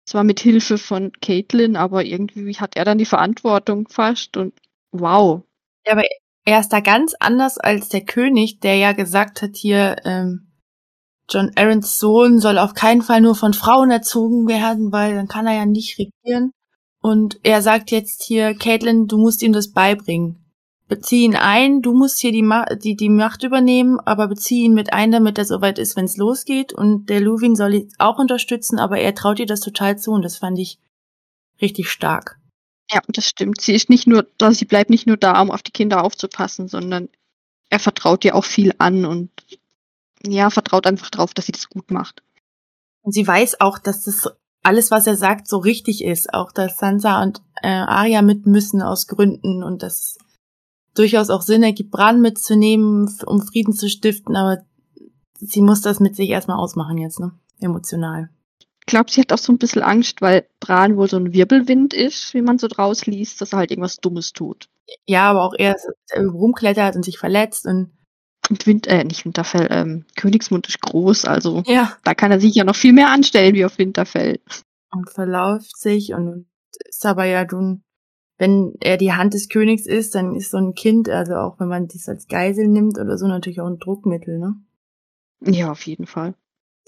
Zwar 0.06 0.24
mit 0.24 0.40
Hilfe 0.40 0.78
von 0.78 1.12
Caitlin, 1.22 1.76
aber 1.76 2.06
irgendwie 2.06 2.56
hat 2.56 2.78
er 2.78 2.86
dann 2.86 3.00
die 3.00 3.06
Verantwortung 3.06 3.90
fast 3.90 4.38
und 4.38 4.54
wow. 4.94 5.44
Ja, 5.86 5.92
aber 5.92 6.04
er 6.46 6.62
ist 6.62 6.70
da 6.70 6.80
ganz 6.80 7.16
anders 7.20 7.58
als 7.58 7.90
der 7.90 8.06
König, 8.06 8.62
der 8.62 8.78
ja 8.78 8.94
gesagt 8.94 9.42
hat 9.42 9.58
hier, 9.58 9.98
ähm, 10.06 10.54
John 11.30 11.52
Aarons 11.58 12.00
Sohn 12.00 12.40
soll 12.40 12.60
auf 12.60 12.76
keinen 12.76 13.02
Fall 13.02 13.20
nur 13.20 13.36
von 13.36 13.54
Frauen 13.54 13.92
erzogen 13.92 14.48
werden, 14.48 14.94
weil 14.94 15.16
dann 15.16 15.28
kann 15.28 15.48
er 15.48 15.56
ja 15.56 15.66
nicht 15.66 16.00
regieren. 16.00 16.54
Und 17.04 17.38
er 17.44 17.62
sagt 17.62 17.92
jetzt 17.92 18.24
hier, 18.24 18.56
Caitlin, 18.56 19.08
du 19.08 19.18
musst 19.18 19.42
ihm 19.42 19.52
das 19.52 19.74
beibringen. 19.74 20.42
Bezieh 20.88 21.26
ihn 21.26 21.36
ein, 21.36 21.82
du 21.82 21.94
musst 21.94 22.20
hier 22.20 22.32
die, 22.32 22.44
Ma 22.44 22.64
die, 22.76 22.96
die 22.96 23.10
Macht 23.10 23.44
übernehmen, 23.44 24.00
aber 24.00 24.30
bezieh 24.30 24.64
ihn 24.64 24.74
mit 24.74 24.94
ein, 24.94 25.12
damit 25.12 25.38
er 25.38 25.44
soweit 25.44 25.80
ist, 25.80 25.98
wenn 25.98 26.06
es 26.06 26.16
losgeht. 26.16 26.72
Und 26.72 27.10
der 27.10 27.20
Luwin 27.20 27.58
soll 27.58 27.74
ihn 27.74 27.94
auch 28.00 28.20
unterstützen, 28.20 28.80
aber 28.80 29.00
er 29.00 29.14
traut 29.16 29.40
ihr 29.40 29.46
das 29.46 29.60
total 29.60 30.00
zu 30.00 30.12
und 30.12 30.22
das 30.22 30.38
fand 30.38 30.58
ich 30.60 30.80
richtig 31.62 31.90
stark. 31.90 32.40
Ja, 32.90 33.02
das 33.10 33.28
stimmt. 33.28 33.60
Sie 33.60 33.74
ist 33.74 33.90
nicht 33.90 34.08
nur, 34.08 34.26
also 34.40 34.58
sie 34.58 34.66
bleibt 34.66 34.90
nicht 34.90 35.06
nur 35.06 35.18
da, 35.18 35.42
um 35.42 35.52
auf 35.52 35.62
die 35.62 35.72
Kinder 35.72 36.06
aufzupassen, 36.06 36.70
sondern 36.70 37.10
er 37.70 37.80
vertraut 37.80 38.24
ihr 38.24 38.34
auch 38.34 38.46
viel 38.46 38.74
an 38.78 39.04
und 39.04 39.30
ja, 40.26 40.50
vertraut 40.50 40.88
einfach 40.88 41.10
drauf, 41.10 41.34
dass 41.34 41.48
sie 41.48 41.52
das 41.52 41.68
gut 41.68 41.92
macht. 41.92 42.24
Und 43.02 43.12
sie 43.12 43.28
weiß 43.28 43.60
auch, 43.60 43.78
dass 43.78 44.04
das 44.04 44.30
alles, 44.64 44.92
was 44.92 45.06
er 45.08 45.16
sagt, 45.16 45.48
so 45.48 45.58
richtig 45.58 46.04
ist. 46.04 46.34
Auch, 46.34 46.52
dass 46.52 46.78
Sansa 46.78 47.22
und 47.22 47.42
äh, 47.62 47.68
Arya 47.68 48.22
mit 48.22 48.46
müssen 48.46 48.82
aus 48.82 49.08
Gründen 49.08 49.64
und 49.64 49.84
das 49.84 50.18
durchaus 50.96 51.30
auch 51.30 51.42
Sinn 51.42 51.64
ergibt, 51.64 51.92
Bran 51.92 52.22
mitzunehmen, 52.22 53.14
um 53.26 53.42
Frieden 53.42 53.74
zu 53.74 53.90
stiften, 53.90 54.36
aber 54.36 54.64
sie 55.36 55.62
muss 55.62 55.82
das 55.82 56.00
mit 56.00 56.16
sich 56.16 56.30
erstmal 56.30 56.58
ausmachen 56.58 56.98
jetzt, 56.98 57.20
ne? 57.20 57.32
Emotional. 57.60 58.30
Ich 58.80 58.86
glaube, 58.88 59.10
sie 59.10 59.22
hat 59.22 59.32
auch 59.32 59.38
so 59.38 59.54
ein 59.54 59.58
bisschen 59.58 59.82
Angst, 59.82 60.22
weil 60.22 60.46
Bran 60.60 60.98
wohl 60.98 61.10
so 61.10 61.18
ein 61.18 61.34
Wirbelwind 61.34 61.94
ist, 61.94 62.34
wie 62.34 62.42
man 62.42 62.60
so 62.60 62.68
draus 62.68 63.06
liest, 63.06 63.40
dass 63.40 63.54
er 63.54 63.60
halt 63.60 63.72
irgendwas 63.72 63.98
Dummes 63.98 64.34
tut. 64.34 64.68
Ja, 65.06 65.30
aber 65.30 65.44
auch 65.44 65.54
er 65.58 65.76
rumklettert 66.18 66.96
und 66.96 67.04
sich 67.04 67.18
verletzt 67.18 67.66
und 67.66 67.92
und 68.54 68.68
Wind, 68.68 68.88
äh, 68.88 69.04
nicht 69.04 69.26
Winterfell, 69.26 69.68
ähm, 69.70 70.06
Königsmund 70.16 70.68
ist 70.68 70.82
groß, 70.82 71.26
also 71.26 71.64
ja. 71.66 71.94
da 72.04 72.14
kann 72.14 72.32
er 72.32 72.40
sich 72.40 72.56
ja 72.56 72.64
noch 72.64 72.76
viel 72.76 72.94
mehr 72.94 73.10
anstellen 73.10 73.56
wie 73.56 73.66
auf 73.66 73.78
Winterfell. 73.78 74.40
Und 74.92 75.10
verläuft 75.10 75.78
sich 75.78 76.14
und 76.14 76.46
ist 76.88 77.06
aber 77.06 77.26
ja 77.26 77.46
du, 77.46 77.82
wenn 78.38 78.76
er 78.80 78.98
die 78.98 79.14
Hand 79.14 79.34
des 79.34 79.50
Königs 79.50 79.86
ist, 79.86 80.16
dann 80.16 80.36
ist 80.36 80.52
so 80.52 80.58
ein 80.58 80.74
Kind, 80.74 81.10
also 81.10 81.36
auch 81.36 81.60
wenn 81.60 81.68
man 81.68 81.88
dies 81.88 82.08
als 82.08 82.28
Geisel 82.28 82.68
nimmt 82.68 82.98
oder 83.00 83.18
so, 83.18 83.28
natürlich 83.28 83.62
auch 83.62 83.68
ein 83.68 83.80
Druckmittel, 83.80 84.40
ne? 84.40 84.56
Ja, 85.42 85.72
auf 85.72 85.86
jeden 85.86 86.06
Fall. 86.06 86.36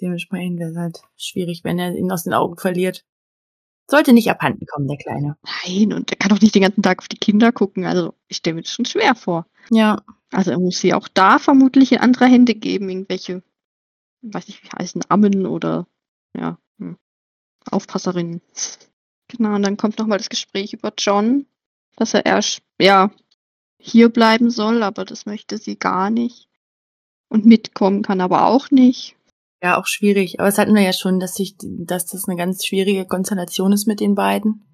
Dementsprechend 0.02 0.60
wäre 0.60 0.72
es 0.72 0.78
halt 0.78 1.02
schwierig, 1.18 1.62
wenn 1.64 1.80
er 1.80 1.96
ihn 1.96 2.12
aus 2.12 2.24
den 2.24 2.34
Augen 2.34 2.58
verliert. 2.58 3.06
Sollte 3.88 4.14
nicht 4.14 4.30
abhanden 4.30 4.66
kommen, 4.66 4.88
der 4.88 4.98
Kleine. 4.98 5.38
Nein, 5.66 5.94
und 5.94 6.12
er 6.12 6.18
kann 6.18 6.30
doch 6.30 6.42
nicht 6.42 6.56
den 6.56 6.64
ganzen 6.64 6.82
Tag 6.82 7.00
auf 7.00 7.08
die 7.08 7.18
Kinder 7.18 7.52
gucken. 7.52 7.86
Also 7.86 8.14
ich 8.28 8.38
stelle 8.38 8.56
mir 8.56 8.64
das 8.64 8.72
schon 8.72 8.86
schwer 8.86 9.14
vor. 9.16 9.46
Ja. 9.70 10.02
Also 10.36 10.52
er 10.52 10.60
muss 10.60 10.80
sie 10.80 10.94
auch 10.94 11.08
da 11.08 11.40
vermutlich 11.40 11.94
in 11.94 12.00
andere 12.00 12.26
Hände 12.26 12.56
geben, 12.56 12.90
irgendwelche, 12.90 13.42
weiß 14.22 14.48
nicht, 14.48 14.64
wie 14.64 14.70
heißen, 14.78 15.04
Ammen 15.08 15.46
oder 15.46 15.88
ja, 16.38 16.58
hm, 16.78 16.98
Aufpasserinnen. 17.72 18.42
Genau, 19.30 19.56
und 19.56 19.64
dann 19.64 19.78
kommt 19.78 19.98
nochmal 19.98 20.18
das 20.18 20.28
Gespräch 20.28 20.74
über 20.74 20.92
John, 20.98 21.46
dass 21.96 22.14
er 22.14 22.26
erst, 22.26 22.62
ja, 22.82 23.12
hier 23.80 24.10
bleiben 24.10 24.50
soll, 24.50 24.84
aber 24.84 25.06
das 25.06 25.26
möchte 25.26 25.58
sie 25.58 25.78
gar 25.78 26.10
nicht. 26.10 26.50
Und 27.30 27.46
mitkommen 27.46 28.02
kann 28.02 28.20
aber 28.20 28.48
auch 28.48 28.72
nicht. 28.72 29.16
Ja, 29.64 29.80
auch 29.80 29.88
schwierig. 29.88 30.42
Aber 30.42 30.50
es 30.50 30.58
hatten 30.58 30.76
wir 30.76 30.82
ja 30.82 30.94
schon, 30.94 31.22
dass 31.22 31.36
sich, 31.36 31.56
dass 31.60 32.08
das 32.08 32.28
eine 32.28 32.38
ganz 32.38 32.66
schwierige 32.66 33.06
Konstellation 33.06 33.72
ist 33.72 33.88
mit 33.88 34.02
den 34.02 34.16
beiden. 34.16 34.66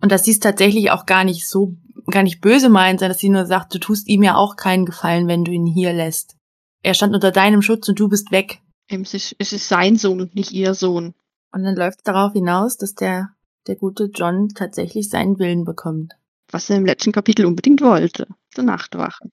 Und 0.00 0.10
dass 0.10 0.24
sie 0.24 0.32
es 0.32 0.40
tatsächlich 0.40 0.90
auch 0.90 1.06
gar 1.06 1.22
nicht 1.22 1.46
so, 1.46 1.76
gar 2.12 2.22
nicht 2.22 2.40
böse 2.40 2.68
meint, 2.68 3.00
sondern 3.00 3.12
dass 3.12 3.20
sie 3.20 3.28
nur 3.28 3.46
sagt, 3.46 3.74
du 3.74 3.78
tust 3.78 4.08
ihm 4.08 4.22
ja 4.22 4.36
auch 4.36 4.56
keinen 4.56 4.86
Gefallen, 4.86 5.28
wenn 5.28 5.44
du 5.44 5.52
ihn 5.52 5.66
hier 5.66 5.92
lässt. 5.92 6.36
Er 6.82 6.94
stand 6.94 7.14
unter 7.14 7.32
deinem 7.32 7.62
Schutz 7.62 7.88
und 7.88 7.98
du 7.98 8.08
bist 8.08 8.30
weg. 8.30 8.60
Es 8.88 9.14
ist, 9.14 9.34
es 9.38 9.52
ist 9.52 9.68
sein 9.68 9.96
Sohn 9.96 10.20
und 10.20 10.34
nicht 10.34 10.52
ihr 10.52 10.74
Sohn. 10.74 11.14
Und 11.52 11.64
dann 11.64 11.74
läuft 11.74 11.98
es 11.98 12.04
darauf 12.04 12.32
hinaus, 12.32 12.76
dass 12.76 12.94
der, 12.94 13.30
der 13.66 13.76
gute 13.76 14.04
John 14.04 14.50
tatsächlich 14.50 15.08
seinen 15.08 15.38
Willen 15.38 15.64
bekommt. 15.64 16.14
Was 16.50 16.70
er 16.70 16.76
im 16.76 16.86
letzten 16.86 17.12
Kapitel 17.12 17.46
unbedingt 17.46 17.80
wollte. 17.80 18.28
Der 18.56 18.64
Nachtwache. 18.64 19.30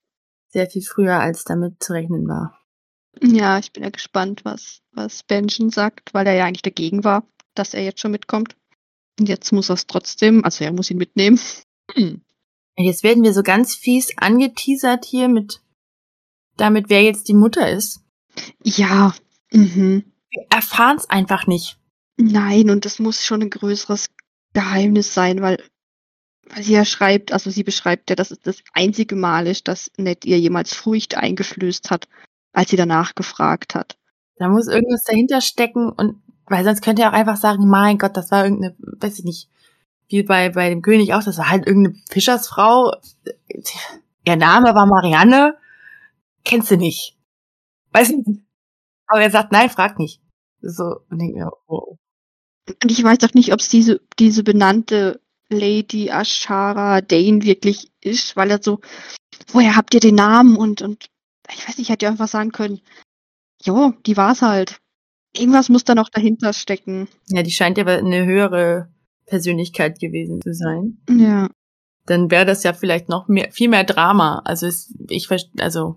Sehr 0.48 0.68
viel 0.68 0.82
früher, 0.82 1.20
als 1.20 1.44
damit 1.44 1.82
zu 1.82 1.92
rechnen 1.92 2.26
war. 2.26 2.58
Ja, 3.22 3.58
ich 3.58 3.72
bin 3.72 3.84
ja 3.84 3.90
gespannt, 3.90 4.44
was, 4.44 4.80
was 4.92 5.22
Benjen 5.22 5.70
sagt, 5.70 6.12
weil 6.14 6.26
er 6.26 6.34
ja 6.34 6.44
eigentlich 6.46 6.62
dagegen 6.62 7.04
war, 7.04 7.24
dass 7.54 7.74
er 7.74 7.84
jetzt 7.84 8.00
schon 8.00 8.10
mitkommt. 8.10 8.56
Und 9.18 9.28
jetzt 9.28 9.52
muss 9.52 9.70
er 9.70 9.74
es 9.74 9.86
trotzdem, 9.86 10.44
also 10.44 10.64
er 10.64 10.72
muss 10.72 10.90
ihn 10.90 10.98
mitnehmen. 10.98 11.38
Hm. 11.92 12.22
Jetzt 12.76 13.04
werden 13.04 13.22
wir 13.22 13.32
so 13.32 13.42
ganz 13.42 13.74
fies 13.74 14.12
angeteasert 14.16 15.04
hier 15.04 15.28
mit 15.28 15.60
damit, 16.56 16.88
wer 16.88 17.02
jetzt 17.02 17.28
die 17.28 17.34
Mutter 17.34 17.70
ist. 17.70 18.00
Ja. 18.62 19.14
Mhm. 19.52 20.04
Wir 20.30 20.46
erfahren 20.50 20.96
es 20.96 21.08
einfach 21.08 21.46
nicht. 21.46 21.78
Nein, 22.16 22.70
und 22.70 22.84
das 22.84 22.98
muss 22.98 23.24
schon 23.24 23.42
ein 23.42 23.50
größeres 23.50 24.10
Geheimnis 24.52 25.14
sein, 25.14 25.40
weil, 25.42 25.62
weil 26.48 26.62
sie 26.62 26.72
ja 26.72 26.84
schreibt, 26.84 27.32
also 27.32 27.50
sie 27.50 27.64
beschreibt 27.64 28.10
ja, 28.10 28.16
dass 28.16 28.30
es 28.30 28.40
das 28.40 28.62
einzige 28.72 29.16
Mal 29.16 29.46
ist, 29.46 29.68
dass 29.68 29.90
Ned 29.96 30.24
ihr 30.24 30.38
jemals 30.38 30.74
Furcht 30.74 31.16
eingeflößt 31.16 31.90
hat, 31.90 32.08
als 32.52 32.70
sie 32.70 32.76
danach 32.76 33.14
gefragt 33.14 33.74
hat. 33.74 33.96
Da 34.36 34.48
muss 34.48 34.66
irgendwas 34.66 35.04
dahinter 35.04 35.40
stecken 35.40 35.90
und 35.90 36.22
weil 36.46 36.64
sonst 36.64 36.82
könnte 36.82 37.02
er 37.02 37.10
auch 37.10 37.14
einfach 37.14 37.36
sagen, 37.36 37.66
mein 37.68 37.98
Gott, 37.98 38.16
das 38.16 38.30
war 38.30 38.44
irgendeine, 38.44 38.76
weiß 38.78 39.18
ich 39.18 39.24
nicht, 39.24 39.48
wie 40.08 40.22
bei, 40.22 40.50
bei 40.50 40.68
dem 40.68 40.82
König 40.82 41.14
auch, 41.14 41.24
das 41.24 41.38
war 41.38 41.50
halt 41.50 41.66
irgendeine 41.66 41.96
Fischersfrau. 42.10 42.92
Ihr 44.26 44.36
Name 44.36 44.74
war 44.74 44.86
Marianne. 44.86 45.56
Kennst 46.44 46.70
du 46.70 46.76
nicht. 46.76 47.16
Weiß 47.92 48.10
nicht. 48.10 48.42
Aber 49.06 49.22
er 49.22 49.30
sagt, 49.30 49.52
nein, 49.52 49.70
frag 49.70 49.98
nicht. 49.98 50.20
So, 50.60 51.00
und 51.10 51.18
denke 51.18 51.38
mir, 51.38 51.50
oh. 51.66 51.96
Und 52.82 52.90
ich 52.90 53.02
weiß 53.02 53.18
auch 53.24 53.34
nicht, 53.34 53.52
ob 53.52 53.60
es 53.60 53.68
diese, 53.68 54.00
diese 54.18 54.42
benannte 54.42 55.20
Lady 55.50 56.08
Ashara 56.08 57.02
Dane 57.02 57.42
wirklich 57.42 57.92
ist, 58.00 58.36
weil 58.36 58.50
er 58.50 58.62
so, 58.62 58.80
woher 59.48 59.76
habt 59.76 59.94
ihr 59.94 60.00
den 60.00 60.14
Namen? 60.14 60.56
Und, 60.56 60.80
und 60.80 61.06
ich 61.50 61.68
weiß 61.68 61.78
nicht, 61.78 61.86
ich 61.86 61.88
hätte 61.90 62.06
ja 62.06 62.10
einfach 62.10 62.28
sagen 62.28 62.52
können, 62.52 62.80
jo, 63.62 63.92
die 64.06 64.16
war's 64.16 64.42
halt. 64.42 64.78
Irgendwas 65.36 65.68
muss 65.68 65.84
da 65.84 65.94
noch 65.94 66.08
dahinter 66.08 66.52
stecken. 66.52 67.08
Ja, 67.28 67.42
die 67.42 67.50
scheint 67.50 67.76
ja 67.76 67.84
eine 67.84 68.24
höhere 68.24 68.88
Persönlichkeit 69.26 69.98
gewesen 69.98 70.40
zu 70.40 70.54
sein. 70.54 70.98
Ja. 71.08 71.48
Dann 72.06 72.30
wäre 72.30 72.44
das 72.44 72.62
ja 72.62 72.72
vielleicht 72.72 73.08
noch 73.08 73.28
mehr, 73.28 73.50
viel 73.50 73.68
mehr 73.68 73.84
Drama. 73.84 74.42
Also 74.44 74.66
es, 74.66 74.94
ich 75.08 75.28
also 75.58 75.96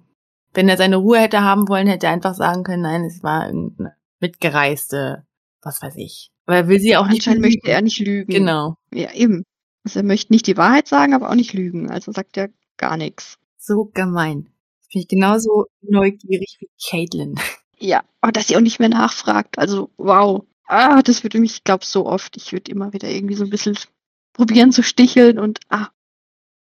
wenn 0.54 0.70
er 0.70 0.78
seine 0.78 0.96
Ruhe 0.96 1.20
hätte 1.20 1.42
haben 1.42 1.68
wollen, 1.68 1.88
hätte 1.88 2.08
er 2.08 2.14
einfach 2.14 2.34
sagen 2.34 2.64
können, 2.64 2.84
nein, 2.84 3.04
es 3.04 3.22
war 3.22 3.46
irgendeine 3.46 3.96
mitgereiste, 4.20 5.26
was 5.62 5.82
weiß 5.82 5.96
ich. 5.98 6.32
Aber 6.46 6.58
er 6.58 6.68
will 6.68 6.80
sie 6.80 6.98
auch 6.98 7.08
nicht. 7.08 7.28
Anscheinend 7.28 7.42
möchte 7.42 7.70
er 7.70 7.82
nicht 7.82 8.00
lügen. 8.00 8.34
Genau. 8.34 8.76
Ja, 8.94 9.14
eben. 9.14 9.44
Also 9.84 10.00
er 10.00 10.06
möchte 10.06 10.34
nicht 10.34 10.48
die 10.48 10.58
Wahrheit 10.58 10.88
sagen, 10.88 11.14
aber 11.14 11.30
auch 11.30 11.36
nicht 11.36 11.54
lügen. 11.54 11.92
Also 11.92 12.12
sagt 12.12 12.38
er 12.38 12.50
gar 12.78 12.98
nichts. 12.98 13.38
So 13.58 13.86
gemein. 13.94 14.50
Bin 14.92 15.02
ich 15.02 15.08
genauso 15.08 15.66
neugierig 15.82 16.58
wie 16.60 16.70
Caitlin. 16.90 17.36
Ja, 17.80 18.04
aber 18.22 18.32
dass 18.32 18.48
sie 18.48 18.58
auch 18.58 18.62
nicht 18.62 18.80
mehr 18.80 18.90
nachfragt. 18.90 19.60
Also, 19.60 19.92
wow. 19.98 20.44
Ah, 20.68 21.02
das 21.02 21.24
würde 21.24 21.40
mich, 21.40 21.54
ich 21.54 21.64
glaube, 21.64 21.86
so 21.86 22.06
oft. 22.06 22.38
Ich 22.38 22.52
würde 22.52 22.72
immer 22.72 22.94
wieder 22.94 23.10
irgendwie 23.10 23.36
so 23.36 23.46
ein 23.46 23.50
bisschen 23.50 23.78
probieren 24.34 24.72
zu 24.72 24.84
sticheln 24.84 25.40
und 25.40 25.60
ah, 25.70 25.90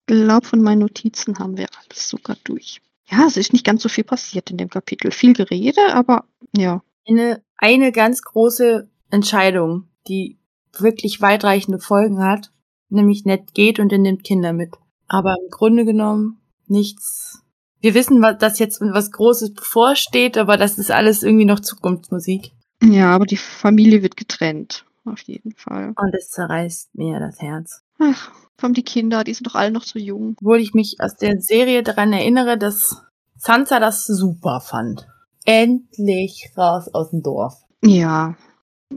glaube, 0.06 0.46
von 0.46 0.60
meinen 0.60 0.80
Notizen 0.80 1.38
haben 1.38 1.56
wir 1.56 1.68
alles 1.78 2.08
sogar 2.08 2.36
durch. 2.44 2.80
Ja, 3.06 3.26
es 3.26 3.36
ist 3.36 3.52
nicht 3.52 3.64
ganz 3.64 3.82
so 3.82 3.88
viel 3.88 4.04
passiert 4.04 4.50
in 4.50 4.56
dem 4.56 4.68
Kapitel. 4.68 5.10
Viel 5.10 5.34
Gerede, 5.34 5.94
aber 5.94 6.24
ja. 6.56 6.82
Eine, 7.06 7.42
eine 7.56 7.92
ganz 7.92 8.22
große 8.22 8.88
Entscheidung, 9.10 9.88
die 10.08 10.38
wirklich 10.78 11.20
weitreichende 11.20 11.78
Folgen 11.78 12.22
hat, 12.22 12.50
nämlich 12.88 13.24
Ned 13.24 13.54
geht 13.54 13.78
und 13.78 13.92
er 13.92 13.98
nimmt 13.98 14.24
Kinder 14.24 14.52
mit. 14.52 14.70
Aber 15.08 15.36
im 15.42 15.50
Grunde 15.50 15.84
genommen 15.84 16.40
nichts. 16.66 17.42
Wir 17.80 17.94
wissen, 17.94 18.22
dass 18.38 18.58
jetzt 18.58 18.80
was 18.80 19.10
Großes 19.10 19.54
bevorsteht, 19.54 20.38
aber 20.38 20.56
das 20.56 20.78
ist 20.78 20.90
alles 20.90 21.22
irgendwie 21.22 21.44
noch 21.44 21.60
Zukunftsmusik. 21.60 22.52
Ja, 22.83 23.14
aber 23.14 23.27
die 23.27 23.37
Familie 23.37 24.03
wird 24.03 24.16
getrennt. 24.16 24.85
Auf 25.05 25.21
jeden 25.23 25.53
Fall. 25.55 25.95
Und 25.97 26.14
es 26.14 26.29
zerreißt 26.31 26.95
mir 26.95 27.18
das 27.18 27.40
Herz. 27.40 27.83
Ach, 27.99 28.31
vor 28.57 28.68
allem 28.68 28.75
die 28.75 28.85
Kinder, 28.85 29.25
die 29.25 29.35
sind 29.35 29.47
doch 29.47 29.57
alle 29.57 29.73
noch 29.73 29.83
so 29.83 29.99
jung. 29.99 30.37
Obwohl 30.40 30.61
ich 30.61 30.75
mich 30.75 30.97
aus 31.01 31.16
der 31.16 31.40
Serie 31.40 31.83
daran 31.83 32.12
erinnere, 32.12 32.57
dass 32.57 33.03
Sansa 33.37 33.81
das 33.81 34.07
super 34.07 34.61
fand. 34.61 35.09
Endlich 35.45 36.53
raus 36.57 36.88
aus 36.92 37.11
dem 37.11 37.23
Dorf. 37.23 37.55
Ja, 37.85 38.37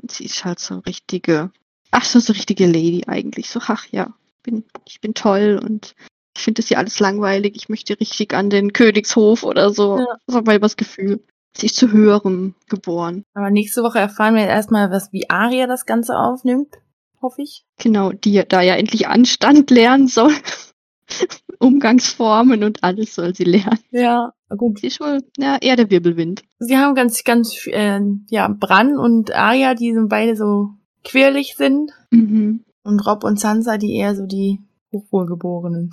sie 0.07 0.25
ist 0.25 0.45
halt 0.45 0.59
so 0.59 0.79
richtige, 0.79 1.51
ach 1.89 2.05
so, 2.05 2.19
so 2.19 2.33
richtige 2.33 2.67
Lady 2.67 3.03
eigentlich. 3.07 3.49
So, 3.49 3.59
ach 3.65 3.87
ja, 3.87 4.13
bin, 4.43 4.63
ich 4.87 5.01
bin 5.01 5.15
toll 5.15 5.59
und 5.63 5.95
ich 6.35 6.43
finde 6.43 6.61
das 6.61 6.67
hier 6.67 6.77
alles 6.77 6.99
langweilig. 6.99 7.55
Ich 7.55 7.69
möchte 7.69 7.99
richtig 7.99 8.35
an 8.35 8.51
den 8.51 8.73
Königshof 8.73 9.43
oder 9.43 9.71
so. 9.71 9.97
Ja. 9.97 10.17
So 10.27 10.45
war 10.45 10.59
das 10.59 10.77
Gefühl. 10.77 11.23
Sie 11.57 11.67
ist 11.67 11.75
zu 11.75 11.91
höherem 11.91 12.55
geboren. 12.67 13.23
Aber 13.33 13.49
nächste 13.49 13.81
Woche 13.81 13.99
erfahren 13.99 14.35
wir 14.35 14.45
erstmal, 14.45 14.91
was 14.91 15.13
wie 15.13 15.29
Aria 15.29 15.67
das 15.67 15.85
Ganze 15.85 16.17
aufnimmt. 16.17 16.75
Hoffe 17.21 17.41
ich. 17.41 17.65
Genau, 17.77 18.11
die 18.11 18.43
da 18.47 18.61
ja 18.61 18.75
endlich 18.75 19.07
Anstand 19.07 19.71
lernen 19.71 20.07
soll. 20.07 20.33
Umgangsformen 21.59 22.63
und 22.63 22.83
alles 22.83 23.15
soll 23.15 23.33
sie 23.33 23.45
lernen. 23.45 23.79
Ja, 23.91 24.33
gut. 24.57 24.79
Sie 24.79 24.87
ist 24.87 24.99
wohl, 24.99 25.19
ja, 25.37 25.57
eher 25.61 25.77
der 25.77 25.89
Wirbelwind. 25.89 26.43
Sie 26.59 26.77
haben 26.77 26.95
ganz, 26.95 27.23
ganz, 27.23 27.65
äh, 27.67 28.01
ja, 28.29 28.47
Bran 28.49 28.97
und 28.97 29.33
Aria, 29.33 29.73
die 29.73 29.93
so 29.93 30.07
beide 30.07 30.35
so 30.35 30.71
quirlig 31.03 31.55
sind. 31.55 31.91
Mhm. 32.11 32.65
Und 32.83 32.99
Rob 33.07 33.23
und 33.23 33.39
Sansa, 33.39 33.77
die 33.77 33.95
eher 33.95 34.15
so 34.15 34.25
die 34.25 34.59
Hochwohlgeborenen. 34.91 35.91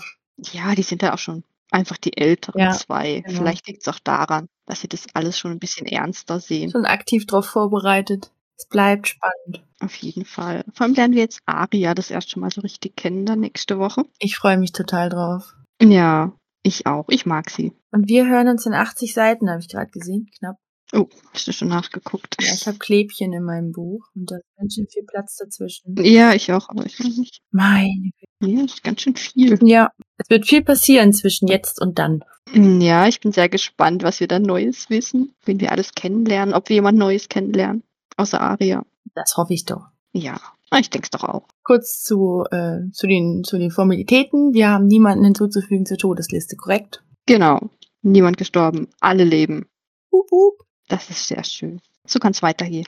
Ja, 0.53 0.75
die 0.75 0.83
sind 0.83 1.03
ja 1.03 1.15
auch 1.15 1.19
schon 1.19 1.45
einfach 1.71 1.97
die 1.97 2.17
älteren 2.17 2.61
Ja, 2.61 2.73
zwei. 2.73 3.21
genau. 3.21 3.39
Vielleicht 3.39 3.67
liegt 3.67 3.83
es 3.83 3.89
auch 3.89 3.99
daran, 4.01 4.49
dass 4.73 4.81
sie 4.81 4.89
das 4.89 5.05
alles 5.13 5.39
schon 5.39 5.51
ein 5.51 5.59
bisschen 5.59 5.87
ernster 5.87 6.41
sehen. 6.41 6.71
Schon 6.71 6.87
aktiv 6.87 7.27
drauf 7.27 7.45
vorbereitet. 7.45 8.33
Es 8.57 8.67
bleibt 8.67 9.07
spannend. 9.07 9.63
Auf 9.81 9.95
jeden 9.97 10.25
Fall. 10.25 10.65
Vor 10.73 10.87
allem 10.87 10.95
lernen 10.95 11.13
wir 11.13 11.21
jetzt 11.21 11.41
Aria 11.45 11.93
das 11.93 12.11
erste 12.11 12.41
Mal 12.41 12.51
so 12.51 12.63
richtig 12.63 12.97
kennen 12.97 13.27
dann 13.27 13.41
nächste 13.41 13.79
Woche. 13.79 14.07
Ich 14.19 14.37
freue 14.37 14.57
mich 14.57 14.73
total 14.73 15.11
drauf. 15.11 15.55
Ja, 15.83 16.33
ich 16.63 16.87
auch. 16.87 17.05
Ich 17.11 17.27
mag 17.27 17.51
sie. 17.51 17.73
Und 17.91 18.09
wir 18.09 18.27
hören 18.27 18.49
uns 18.49 18.65
in 18.65 18.73
80 18.73 19.13
Seiten, 19.13 19.51
habe 19.51 19.61
ich 19.61 19.69
gerade 19.69 19.91
gesehen, 19.91 20.31
knapp. 20.39 20.57
Oh, 20.93 21.09
hast 21.33 21.49
du 21.49 21.53
schon 21.53 21.69
nachgeguckt? 21.69 22.37
Ja, 22.41 22.53
ich 22.53 22.67
habe 22.67 22.79
Klebchen 22.79 23.33
in 23.33 23.45
meinem 23.45 23.73
Buch 23.73 24.07
und 24.15 24.31
da 24.31 24.37
ist 24.37 24.57
ganz 24.57 24.75
schön 24.75 24.87
viel 24.89 25.05
Platz 25.05 25.37
dazwischen. 25.37 25.95
Ja, 26.03 26.35
ich 26.35 26.53
auch, 26.53 26.69
aber 26.69 26.85
ich 26.85 27.01
weiß 27.01 27.17
nicht. 27.17 27.41
Meine 27.51 28.11
Ja, 28.43 28.63
das 28.63 28.75
ist 28.75 28.85
ganz 28.85 29.01
schön 29.01 29.17
viel. 29.17 29.59
Ja, 29.63 29.91
es 30.19 30.29
wird 30.29 30.47
viel 30.47 30.63
passieren 30.63 31.13
zwischen 31.13 31.49
jetzt 31.49 31.81
und 31.81 31.99
dann. 31.99 32.23
Ja, 32.53 33.09
ich 33.09 33.21
bin 33.21 33.33
sehr 33.33 33.49
gespannt, 33.49 34.03
was 34.03 34.21
wir 34.21 34.29
da 34.29 34.39
Neues 34.39 34.91
wissen, 34.91 35.33
wen 35.45 35.61
wir 35.61 35.73
alles 35.73 35.95
kennenlernen, 35.95 36.55
ob 36.55 36.69
wir 36.69 36.75
jemand 36.75 36.99
Neues 36.99 37.29
kennenlernen. 37.29 37.83
Außer 38.17 38.41
Aria. 38.41 38.85
Das 39.15 39.37
hoffe 39.37 39.55
ich 39.55 39.65
doch. 39.65 39.87
Ja, 40.13 40.39
Ah, 40.73 40.79
ich 40.79 40.89
denke 40.89 41.05
es 41.05 41.11
doch 41.11 41.29
auch. 41.29 41.47
Kurz 41.65 42.03
zu, 42.03 42.45
äh, 42.51 42.91
zu, 42.93 43.07
den, 43.07 43.45
zu 43.45 43.59
den 43.59 43.71
Formalitäten. 43.71 44.55
Wir 44.55 44.71
haben 44.71 44.87
niemanden 44.87 45.23
hinzuzufügen 45.23 45.85
zur 45.85 45.99
Todesliste, 45.99 46.57
korrekt? 46.57 47.05
Genau. 47.27 47.69
Niemand 48.01 48.39
gestorben. 48.39 48.89
Alle 48.99 49.25
leben. 49.25 49.67
Hup, 50.11 50.31
hup. 50.31 50.67
Das 50.93 51.09
ist 51.09 51.27
sehr 51.27 51.43
schön. 51.43 51.81
So 52.07 52.19
kann 52.19 52.33
es 52.33 52.43
weitergehen. 52.43 52.85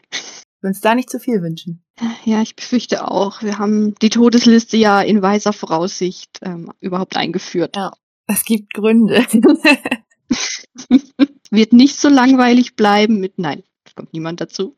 Wir 0.60 0.68
uns 0.68 0.82
da 0.82 0.94
nicht 0.94 1.08
zu 1.08 1.18
viel 1.18 1.40
wünschen. 1.40 1.82
Ja, 2.26 2.42
ich 2.42 2.54
befürchte 2.54 3.08
auch. 3.08 3.40
Wir 3.40 3.58
haben 3.58 3.94
die 4.02 4.10
Todesliste 4.10 4.76
ja 4.76 5.00
in 5.00 5.22
weiser 5.22 5.54
Voraussicht 5.54 6.40
ähm, 6.42 6.70
überhaupt 6.80 7.16
eingeführt. 7.16 7.76
Ja. 7.76 7.94
Es 8.26 8.44
gibt 8.44 8.74
Gründe. 8.74 9.24
Wird 11.50 11.72
nicht 11.72 11.98
so 11.98 12.10
langweilig 12.10 12.76
bleiben 12.76 13.20
mit 13.20 13.38
Nein, 13.38 13.62
es 13.86 13.94
kommt 13.94 14.12
niemand 14.12 14.42
dazu. 14.42 14.76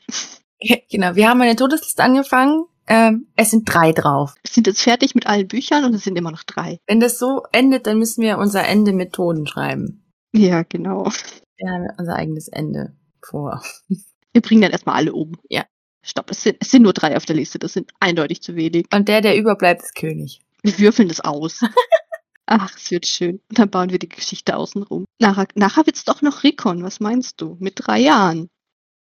genau, 0.88 1.16
wir 1.16 1.28
haben 1.28 1.40
eine 1.40 1.56
Todesliste 1.56 2.04
angefangen. 2.04 2.66
Ähm, 2.86 3.26
es 3.34 3.50
sind 3.50 3.64
drei 3.64 3.90
drauf. 3.90 4.36
Wir 4.44 4.52
sind 4.52 4.68
jetzt 4.68 4.82
fertig 4.82 5.16
mit 5.16 5.26
allen 5.26 5.48
Büchern 5.48 5.84
und 5.84 5.94
es 5.94 6.04
sind 6.04 6.16
immer 6.16 6.30
noch 6.30 6.44
drei. 6.44 6.78
Wenn 6.86 7.00
das 7.00 7.18
so 7.18 7.42
endet, 7.50 7.88
dann 7.88 7.98
müssen 7.98 8.22
wir 8.22 8.38
unser 8.38 8.64
Ende 8.64 8.92
mit 8.92 9.14
Toten 9.14 9.48
schreiben. 9.48 10.04
Ja, 10.32 10.62
genau. 10.62 11.10
Wir 11.56 11.72
haben 11.72 11.88
unser 11.98 12.14
eigenes 12.14 12.46
Ende 12.46 12.94
vor. 13.30 13.62
Wir 14.32 14.42
bringen 14.42 14.62
dann 14.62 14.72
erstmal 14.72 14.96
alle 14.96 15.12
um. 15.14 15.32
Ja. 15.48 15.64
Stopp, 16.02 16.30
es 16.30 16.42
sind, 16.42 16.58
es 16.60 16.70
sind 16.70 16.82
nur 16.82 16.92
drei 16.92 17.16
auf 17.16 17.24
der 17.24 17.36
Liste. 17.36 17.58
Das 17.58 17.72
sind 17.72 17.90
eindeutig 18.00 18.40
zu 18.42 18.54
wenig. 18.54 18.86
Und 18.92 19.08
der, 19.08 19.20
der 19.22 19.36
überbleibt, 19.36 19.82
ist 19.82 19.94
König. 19.96 20.40
Wir 20.62 20.78
würfeln 20.78 21.08
das 21.08 21.20
aus. 21.20 21.60
Ach, 22.46 22.76
es 22.76 22.90
wird 22.92 23.06
schön. 23.06 23.40
Und 23.48 23.58
dann 23.58 23.70
bauen 23.70 23.90
wir 23.90 23.98
die 23.98 24.08
Geschichte 24.08 24.56
außenrum. 24.56 25.04
Nachher, 25.18 25.48
nachher 25.56 25.84
wird's 25.86 26.04
doch 26.04 26.22
noch 26.22 26.44
Rickon. 26.44 26.84
Was 26.84 27.00
meinst 27.00 27.40
du? 27.40 27.56
Mit 27.58 27.74
drei 27.76 27.98
Jahren. 27.98 28.48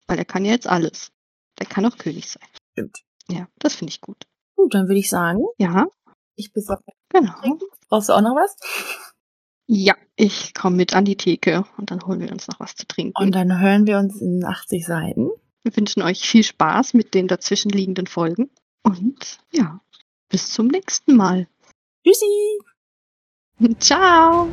Weil 0.07 0.19
er 0.19 0.25
kann 0.25 0.45
ja 0.45 0.51
jetzt 0.51 0.67
alles. 0.67 1.11
Der 1.59 1.65
kann 1.65 1.85
auch 1.85 1.97
König 1.97 2.29
sein. 2.29 2.47
Stimmt. 2.73 2.99
Ja, 3.29 3.47
das 3.57 3.73
finde 3.75 3.91
ich 3.91 4.01
gut. 4.01 4.27
Gut, 4.55 4.73
dann 4.75 4.87
würde 4.87 4.99
ich 4.99 5.09
sagen, 5.09 5.39
Ja, 5.57 5.87
ich 6.35 6.51
besorge. 6.53 6.83
genau. 7.09 7.33
Brauchst 7.89 8.09
du 8.09 8.13
auch 8.13 8.21
noch 8.21 8.35
was? 8.35 8.55
Ja, 9.67 9.95
ich 10.15 10.53
komme 10.53 10.75
mit 10.75 10.93
an 10.93 11.05
die 11.05 11.15
Theke 11.15 11.65
und 11.77 11.91
dann 11.91 12.05
holen 12.05 12.19
wir 12.19 12.31
uns 12.31 12.47
noch 12.47 12.59
was 12.59 12.75
zu 12.75 12.85
trinken. 12.85 13.13
Und 13.21 13.33
dann 13.33 13.59
hören 13.59 13.87
wir 13.87 13.97
uns 13.97 14.21
in 14.21 14.43
80 14.43 14.85
Seiten. 14.85 15.29
wir 15.63 15.77
wünschen 15.77 16.03
euch 16.03 16.27
viel 16.27 16.43
Spaß 16.43 16.93
mit 16.93 17.13
den 17.13 17.27
dazwischenliegenden 17.27 18.07
Folgen. 18.07 18.49
Und 18.83 19.39
ja, 19.51 19.79
bis 20.29 20.51
zum 20.51 20.67
nächsten 20.67 21.15
Mal. 21.15 21.47
Tschüssi! 22.05 22.59
Ciao! 23.79 24.49